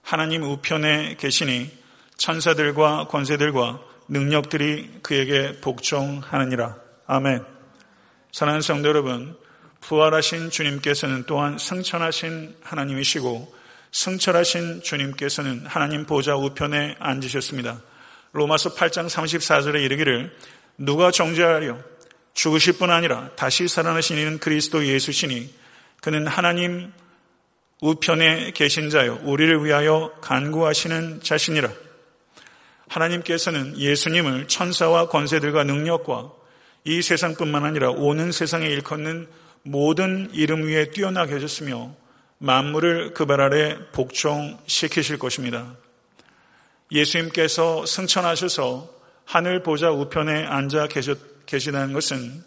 하나님 0.01 0.43
우편에 0.43 1.15
계시니 1.15 1.71
천사들과 2.17 3.07
권세들과 3.07 3.79
능력들이 4.09 4.99
그에게 5.01 5.61
복종하느니라. 5.61 6.84
아멘. 7.07 7.45
사랑하는 8.31 8.61
성도 8.61 8.89
여러분, 8.89 9.37
부활하신 9.81 10.49
주님께서는 10.49 11.25
또한 11.27 11.59
승천하신 11.59 12.55
하나님이시고 12.63 13.53
승천하신 13.91 14.81
주님께서는 14.81 15.67
하나님 15.67 16.07
보좌 16.07 16.35
우편에 16.35 16.95
앉으셨습니다. 16.97 17.79
로마서 18.31 18.73
8장 18.73 19.07
34절에 19.07 19.83
이르기를 19.83 20.35
누가 20.79 21.11
정죄하려 21.11 21.77
죽으실 22.33 22.79
뿐 22.79 22.89
아니라 22.89 23.29
다시 23.35 23.67
살아나신 23.67 24.17
이는 24.17 24.39
그리스도 24.39 24.83
예수시니 24.83 25.53
그는 26.01 26.25
하나님 26.25 26.91
우편에 27.81 28.51
계신 28.55 28.89
자요 28.89 29.19
우리를 29.21 29.63
위하여 29.63 30.11
간구하시는 30.21 31.21
자신이라. 31.21 31.69
하나님께서는 32.87 33.77
예수님을 33.77 34.47
천사와 34.47 35.09
권세들과 35.09 35.65
능력과 35.65 36.44
이 36.85 37.01
세상뿐만 37.01 37.65
아니라 37.65 37.89
오는 37.89 38.31
세상에 38.31 38.67
일컫는 38.67 39.27
모든 39.63 40.29
이름 40.33 40.63
위에 40.63 40.91
뛰어나게 40.91 41.33
하셨으며 41.33 41.95
만물을 42.37 43.13
그 43.13 43.25
발 43.25 43.41
아래 43.41 43.77
복종시키실 43.91 45.17
것입니다. 45.17 45.75
예수님께서 46.91 47.85
승천하셔서 47.85 48.93
하늘 49.25 49.63
보좌 49.63 49.89
우편에 49.89 50.45
앉아 50.45 50.87
계시다는 51.47 51.93
것은 51.93 52.43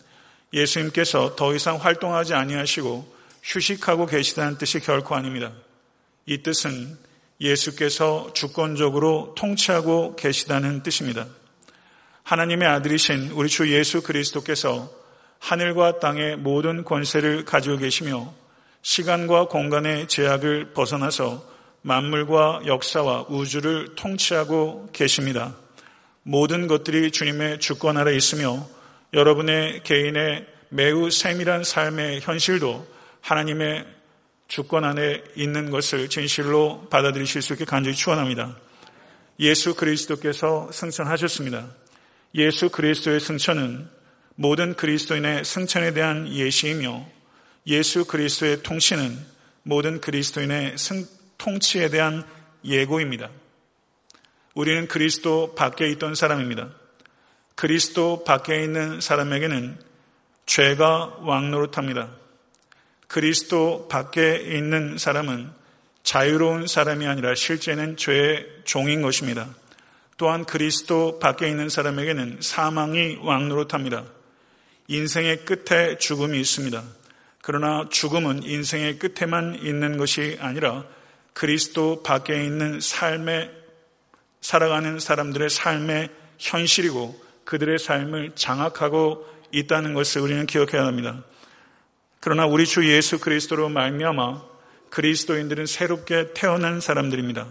예수님께서 0.53 1.35
더 1.35 1.55
이상 1.55 1.77
활동하지 1.77 2.35
아니하시고 2.35 3.17
휴식하고 3.43 4.07
계시다는 4.07 4.57
뜻이 4.59 4.79
결코 4.79 5.17
아닙니다. 5.17 5.53
이 6.27 6.43
뜻은 6.43 6.97
예수께서 7.41 8.33
주권적으로 8.35 9.35
통치하고 9.37 10.15
계시다는 10.15 10.85
뜻입니다. 10.85 11.27
하나님의 12.29 12.69
아들이신 12.69 13.31
우리 13.31 13.49
주 13.49 13.73
예수 13.73 14.03
그리스도께서 14.03 14.91
하늘과 15.39 15.99
땅의 15.99 16.37
모든 16.37 16.85
권세를 16.85 17.47
가지고 17.47 17.79
계시며 17.79 18.35
시간과 18.83 19.47
공간의 19.47 20.09
제약을 20.09 20.75
벗어나서 20.75 21.43
만물과 21.81 22.65
역사와 22.67 23.29
우주를 23.31 23.95
통치하고 23.95 24.91
계십니다. 24.93 25.57
모든 26.23 26.67
것들이 26.67 27.13
주님의 27.13 27.61
주권 27.61 27.97
아래 27.97 28.15
있으며 28.15 28.69
여러분의 29.15 29.83
개인의 29.85 30.47
매우 30.69 31.11
세밀한 31.11 31.65
삶의 31.65 32.21
현실도 32.21 32.87
하나님의 33.23 33.87
주권 34.49 34.85
안에 34.85 35.23
있는 35.35 35.71
것을 35.71 36.11
진실로 36.11 36.89
받아들이실 36.91 37.41
수 37.41 37.55
있게 37.55 37.65
간절히 37.65 37.97
축원합니다. 37.97 38.55
예수 39.41 39.75
그리스도께서 39.75 40.71
승천하셨습니다. 40.73 41.88
예수 42.35 42.69
그리스도의 42.69 43.21
승천은 43.21 43.89
모든 44.35 44.75
그리스도인의 44.75 45.45
승천에 45.45 45.93
대한 45.93 46.33
예시이며 46.33 47.07
예수 47.67 48.05
그리스도의 48.05 48.63
통치는 48.63 49.19
모든 49.63 50.01
그리스도인의 50.01 50.77
통치에 51.39 51.91
대한 51.91 52.25
예고입니다. 52.65 53.31
우리는 54.55 54.89
그리스도 54.89 55.55
밖에 55.55 55.89
있던 55.91 56.15
사람입니다. 56.15 56.71
그리스도 57.55 58.25
밖에 58.25 58.63
있는 58.63 59.01
사람에게는 59.01 59.79
죄가 60.47 61.19
왕노릇합니다. 61.21 62.11
그리스도 63.07 63.89
밖에 63.89 64.37
있는 64.37 64.99
사람은 64.99 65.51
자유로운 66.03 66.67
사람이 66.67 67.07
아니라 67.07 67.35
실제는 67.35 67.97
죄의 67.97 68.47
종인 68.65 69.03
것입니다. 69.03 69.49
또한 70.19 70.45
그리스도 70.45 71.21
밖에 71.21 71.49
있는 71.49 71.69
사람에게는 71.69 72.39
사망이 72.41 73.19
왕노릇합니다. 73.23 74.05
인생의 74.89 75.45
끝에 75.45 75.97
죽음이 75.97 76.41
있습니다. 76.41 76.83
그러나 77.41 77.89
죽음은 77.89 78.43
인생의 78.43 78.99
끝에만 78.99 79.61
있는 79.63 79.97
것이 79.97 80.37
아니라 80.41 80.85
그리스도 81.35 82.03
밖에 82.03 82.45
있는 82.45 82.81
삶에 82.81 83.49
살아가는 84.41 84.99
사람들의 84.99 85.51
삶의 85.51 86.09
현실이고 86.39 87.23
그들의 87.45 87.79
삶을 87.79 88.33
장악하고 88.35 89.25
있다는 89.53 89.95
것을 89.95 90.21
우리는 90.21 90.47
기억해야 90.47 90.85
합니다. 90.85 91.23
그러나 92.19 92.45
우리 92.45 92.67
주 92.67 92.93
예수 92.93 93.21
그리스도로 93.21 93.69
말미암아 93.69 94.43
그리스도인들은 94.91 95.67
새롭게 95.67 96.33
태어난 96.35 96.81
사람들입니다. 96.81 97.47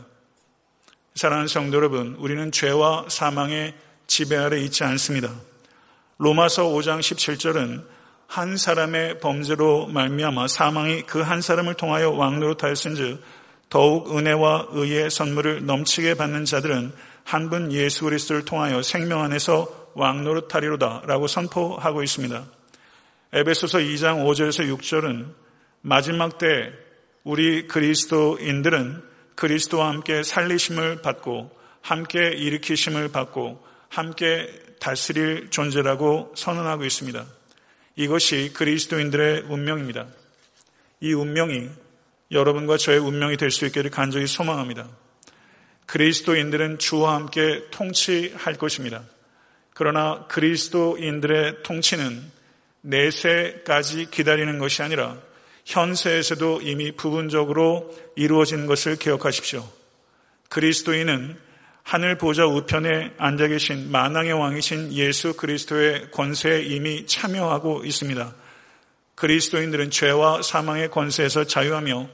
사랑하는 1.17 1.47
성도 1.47 1.77
여러분, 1.77 2.15
우리는 2.19 2.51
죄와 2.51 3.05
사망의 3.07 3.73
지배 4.05 4.37
아래 4.37 4.59
있지 4.59 4.83
않습니다. 4.83 5.33
로마서 6.19 6.65
5장 6.65 6.99
17절은 6.99 7.83
한 8.27 8.55
사람의 8.55 9.19
범죄로 9.19 9.87
말미암아 9.87 10.47
사망이 10.47 11.01
그 11.07 11.23
한 11.23 11.41
사람을 11.41 11.73
통하여 11.73 12.11
왕노릇하였은즉 12.11 13.19
더욱 13.69 14.15
은혜와 14.15 14.67
의의 14.69 15.09
선물을 15.09 15.65
넘치게 15.65 16.13
받는 16.13 16.45
자들은 16.45 16.93
한 17.23 17.49
분 17.49 17.71
예수 17.71 18.03
그리스도를 18.03 18.45
통하여 18.45 18.83
생명 18.83 19.23
안에서 19.23 19.89
왕노릇하리로다라고 19.95 21.25
선포하고 21.25 22.03
있습니다. 22.03 22.45
에베소서 23.33 23.79
2장 23.79 24.23
5절에서 24.23 24.71
6절은 24.77 25.33
마지막 25.81 26.37
때 26.37 26.71
우리 27.23 27.65
그리스도인들은 27.67 29.16
그리스도와 29.37 29.89
함께 29.89 30.23
살리심을 30.23 31.01
받고 31.01 31.55
함께 31.81 32.31
일으키심을 32.31 33.11
받고 33.11 33.63
함께 33.87 34.51
다스릴 34.79 35.49
존재라고 35.51 36.33
선언하고 36.35 36.83
있습니다. 36.83 37.25
이것이 37.95 38.51
그리스도인들의 38.53 39.43
운명입니다. 39.47 40.07
이 40.99 41.13
운명이 41.13 41.69
여러분과 42.31 42.77
저의 42.77 42.99
운명이 42.99 43.37
될 43.37 43.51
수 43.51 43.65
있기를 43.67 43.91
간절히 43.91 44.27
소망합니다. 44.27 44.89
그리스도인들은 45.85 46.79
주와 46.79 47.15
함께 47.15 47.63
통치할 47.71 48.55
것입니다. 48.55 49.03
그러나 49.73 50.25
그리스도인들의 50.27 51.61
통치는 51.63 52.31
내세까지 52.81 54.09
기다리는 54.09 54.57
것이 54.57 54.81
아니라 54.81 55.17
현세에서도 55.67 56.61
이미 56.61 56.93
부분적으로 56.93 57.93
이루어진 58.15 58.67
것을 58.67 58.95
기억하십시오. 58.95 59.67
그리스도인은 60.47 61.37
하늘 61.83 62.17
보좌 62.17 62.45
우편에 62.45 63.13
앉아 63.17 63.47
계신 63.49 63.91
만왕의 63.91 64.31
왕이신 64.31 64.93
예수 64.93 65.35
그리스도의 65.35 66.11
권세에 66.11 66.61
이미 66.63 67.05
참여하고 67.05 67.83
있습니다. 67.83 68.33
그리스도인들은 69.15 69.91
죄와 69.91 70.41
사망의 70.41 70.89
권세에서 70.89 71.43
자유하며 71.43 72.09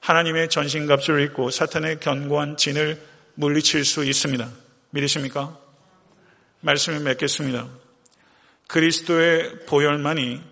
하나님의 0.00 0.50
전신갑주를 0.50 1.22
입고 1.24 1.50
사탄의 1.50 2.00
견고한 2.00 2.58
진을 2.58 3.00
물리칠 3.34 3.86
수 3.86 4.04
있습니다. 4.04 4.50
믿으십니까? 4.90 5.58
말씀을 6.60 7.00
맺겠습니다. 7.00 7.68
그리스도의 8.66 9.60
보혈만이 9.66 10.42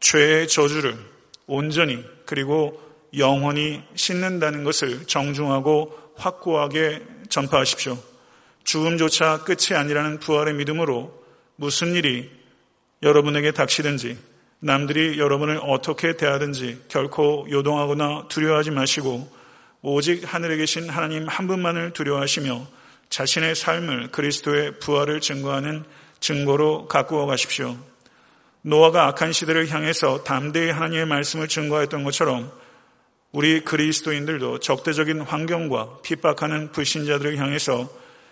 죄의 0.00 0.48
저주를 0.48 1.15
온전히 1.46 2.04
그리고 2.24 2.80
영원히 3.16 3.82
씻는다는 3.94 4.64
것을 4.64 5.06
정중하고 5.06 6.12
확고하게 6.16 7.02
전파하십시오. 7.28 7.98
죽음조차 8.64 9.44
끝이 9.44 9.76
아니라는 9.76 10.18
부활의 10.18 10.54
믿음으로 10.54 11.24
무슨 11.56 11.94
일이 11.94 12.30
여러분에게 13.02 13.52
닥치든지 13.52 14.18
남들이 14.58 15.18
여러분을 15.18 15.60
어떻게 15.62 16.16
대하든지 16.16 16.84
결코 16.88 17.46
요동하거나 17.50 18.26
두려워하지 18.28 18.70
마시고 18.70 19.30
오직 19.82 20.22
하늘에 20.24 20.56
계신 20.56 20.88
하나님 20.88 21.28
한 21.28 21.46
분만을 21.46 21.92
두려워하시며 21.92 22.66
자신의 23.08 23.54
삶을 23.54 24.10
그리스도의 24.10 24.80
부활을 24.80 25.20
증거하는 25.20 25.84
증거로 26.18 26.88
가꾸어 26.88 27.26
가십시오. 27.26 27.76
노아가 28.66 29.06
악한 29.06 29.30
시대를 29.30 29.68
향해서 29.68 30.24
담대히 30.24 30.70
하나님의 30.70 31.06
말씀을 31.06 31.46
증거했던 31.46 32.02
것처럼 32.02 32.50
우리 33.30 33.60
그리스도인들도 33.60 34.58
적대적인 34.58 35.20
환경과 35.20 35.98
핍박하는 36.02 36.72
불신자들을 36.72 37.36
향해서 37.36 37.88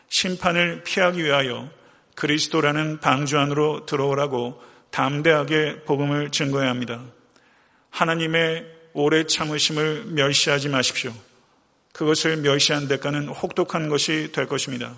심판을 0.08 0.82
피하기 0.82 1.22
위하여 1.22 1.70
그리스도라는 2.16 2.98
방주 2.98 3.38
안으로 3.38 3.86
들어오라고 3.86 4.60
담대하게 4.90 5.82
복음을 5.84 6.30
증거해야 6.30 6.68
합니다. 6.68 7.00
하나님의 7.90 8.66
오래 8.92 9.26
참으심을 9.26 10.06
멸시하지 10.06 10.68
마십시오. 10.68 11.12
그것을 11.92 12.38
멸시한 12.38 12.88
대가는 12.88 13.28
혹독한 13.28 13.88
것이 13.88 14.32
될 14.32 14.48
것입니다. 14.48 14.96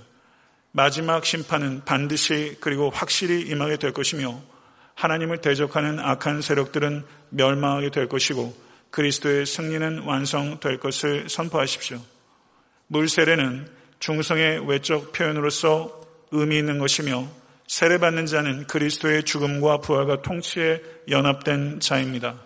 마지막 0.73 1.27
심판은 1.27 1.85
반드시 1.85 2.57
그리고 2.61 2.89
확실히 2.89 3.43
임하게 3.43 3.77
될 3.77 3.93
것이며 3.93 4.56
하나님을 4.97 5.41
대적하는 5.41 6.01
악한 6.01 6.43
세력들은 6.43 7.05
멸망하게 7.31 7.91
될 7.91 8.09
것이고 8.09 8.57
그리스도의 8.91 9.47
승리는 9.47 10.01
완성될 10.01 10.79
것을 10.81 11.29
선포하십시오. 11.29 12.01
물세례는 12.89 13.69
중성의 13.99 14.69
외적 14.69 15.13
표현으로서 15.13 16.01
의미 16.33 16.59
있는 16.59 16.79
것이며 16.79 17.29
세례받는 17.67 18.27
자는 18.27 18.67
그리스도의 18.67 19.25
죽음과 19.25 19.79
부활과 19.79 20.23
통치에 20.23 20.81
연합된 21.11 21.81
자입니다. 21.81 22.37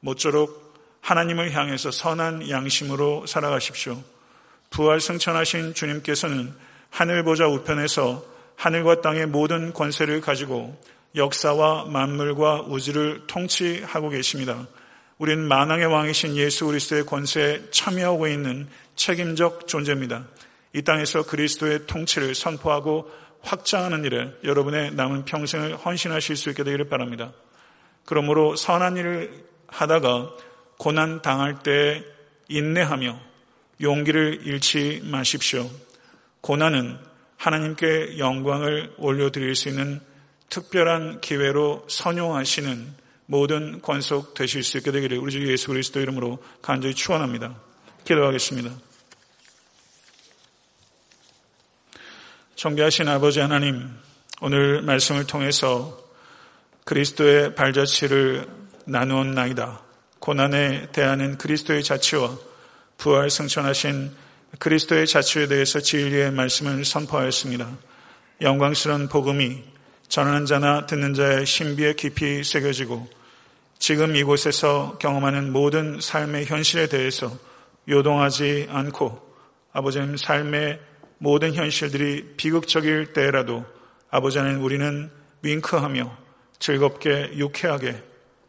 모쪼록 0.00 0.74
하나님을 1.00 1.52
향해서 1.52 1.90
선한 1.90 2.48
양심으로 2.48 3.26
살아가십시오. 3.26 4.02
부활 4.70 5.00
승천하신 5.00 5.74
주님께서는 5.74 6.54
하늘 6.88 7.24
보좌 7.24 7.46
우편에서 7.46 8.24
하늘과 8.56 9.00
땅의 9.00 9.26
모든 9.26 9.72
권세를 9.72 10.20
가지고 10.20 10.78
역사와 11.14 11.86
만물과 11.86 12.62
우주를 12.62 13.26
통치하고 13.26 14.10
계십니다. 14.10 14.66
우리는 15.18 15.46
만왕의 15.46 15.86
왕이신 15.86 16.36
예수 16.36 16.66
그리스도의 16.66 17.04
권세에 17.04 17.70
참여하고 17.70 18.26
있는 18.28 18.68
책임적 18.96 19.66
존재입니다. 19.66 20.26
이 20.72 20.82
땅에서 20.82 21.24
그리스도의 21.24 21.86
통치를 21.86 22.34
선포하고 22.34 23.10
확장하는 23.42 24.04
일에 24.04 24.32
여러분의 24.44 24.94
남은 24.94 25.24
평생을 25.24 25.76
헌신하실 25.76 26.36
수 26.36 26.50
있게 26.50 26.62
되기를 26.62 26.88
바랍니다. 26.88 27.32
그러므로 28.04 28.56
선한 28.56 28.96
일을 28.96 29.44
하다가 29.66 30.30
고난 30.78 31.22
당할 31.22 31.62
때 31.62 32.04
인내하며 32.48 33.18
용기를 33.80 34.40
잃지 34.44 35.02
마십시오. 35.04 35.68
고난은 36.40 36.98
하나님께 37.36 38.18
영광을 38.18 38.92
올려드릴 38.98 39.54
수 39.54 39.68
있는 39.68 40.00
특별한 40.50 41.20
기회로 41.20 41.86
선용하시는 41.88 42.94
모든 43.26 43.80
권속 43.80 44.34
되실 44.34 44.64
수 44.64 44.78
있게 44.78 44.90
되기를 44.90 45.18
우리 45.18 45.30
주 45.30 45.50
예수 45.50 45.68
그리스도 45.68 46.00
이름으로 46.00 46.42
간절히 46.60 46.94
축원합니다. 46.94 47.54
기도하겠습니다. 48.04 48.70
존귀하신 52.56 53.08
아버지 53.08 53.38
하나님, 53.40 53.88
오늘 54.42 54.82
말씀을 54.82 55.26
통해서 55.26 55.98
그리스도의 56.84 57.54
발자취를 57.54 58.46
나누었 58.84 59.28
나이다. 59.28 59.80
고난에 60.18 60.88
대하는 60.90 61.38
그리스도의 61.38 61.84
자취와 61.84 62.36
부활 62.98 63.30
승천하신 63.30 64.14
그리스도의 64.58 65.06
자취에 65.06 65.46
대해서 65.46 65.78
진리의 65.78 66.32
말씀을 66.32 66.84
선포하였습니다. 66.84 67.70
영광스러운 68.42 69.08
복음이 69.08 69.62
전하는 70.10 70.44
자나 70.44 70.86
듣는 70.86 71.14
자의 71.14 71.46
신비에 71.46 71.92
깊이 71.92 72.42
새겨지고 72.42 73.08
지금 73.78 74.16
이곳에서 74.16 74.98
경험하는 74.98 75.52
모든 75.52 76.00
삶의 76.00 76.46
현실에 76.46 76.88
대해서 76.88 77.32
요동하지 77.88 78.66
않고 78.70 79.20
아버지님 79.72 80.16
삶의 80.16 80.80
모든 81.18 81.54
현실들이 81.54 82.34
비극적일 82.36 83.12
때라도 83.12 83.64
아버지는 84.10 84.56
우리는 84.56 85.12
윙크하며 85.42 86.18
즐겁게 86.58 87.30
유쾌하게 87.36 88.02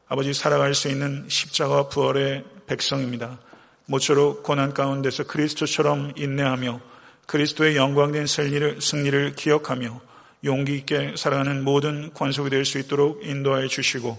아버지 0.07 0.33
살아갈 0.33 0.73
수 0.73 0.87
있는 0.87 1.25
십자가 1.29 1.89
부활의 1.89 2.43
백성입니다. 2.65 3.37
모쪼록 3.85 4.41
고난 4.41 4.73
가운데서 4.73 5.25
그리스도처럼 5.25 6.13
인내하며 6.15 6.81
그리스도의 7.27 7.75
영광된 7.75 8.25
승리를, 8.25 8.81
승리를 8.81 9.35
기억하며 9.35 10.10
용기 10.43 10.75
있게 10.77 11.13
살아가는 11.17 11.63
모든 11.63 12.13
권속이 12.13 12.49
될 12.49 12.65
수 12.65 12.79
있도록 12.79 13.25
인도하여 13.25 13.67
주시고 13.67 14.17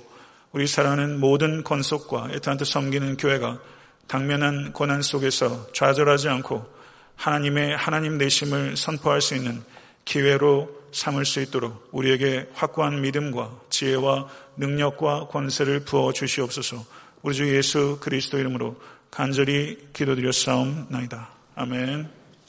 우리 0.52 0.66
살아가는 0.66 1.18
모든 1.18 1.64
권속과 1.64 2.30
애타한테 2.32 2.64
섬기는 2.64 3.16
교회가 3.16 3.58
당면한 4.06 4.72
고난 4.72 5.02
속에서 5.02 5.66
좌절하지 5.72 6.28
않고 6.28 6.64
하나님의 7.16 7.76
하나님 7.76 8.18
내심을 8.18 8.76
선포할 8.76 9.20
수 9.20 9.34
있는 9.34 9.62
기회로 10.04 10.82
삼을 10.92 11.24
수 11.24 11.40
있도록 11.40 11.88
우리에게 11.92 12.50
확고한 12.52 13.00
믿음과 13.00 13.60
지혜와 13.70 14.28
능력과 14.56 15.28
권세를 15.28 15.80
부어 15.84 16.12
주시옵소서. 16.12 16.84
우리 17.22 17.34
주 17.34 17.54
예수 17.54 17.98
그리스도 18.00 18.38
이름으로 18.38 18.76
간절히 19.10 19.78
기도드렸사옵나이다. 19.92 21.30
아멘. 21.54 22.21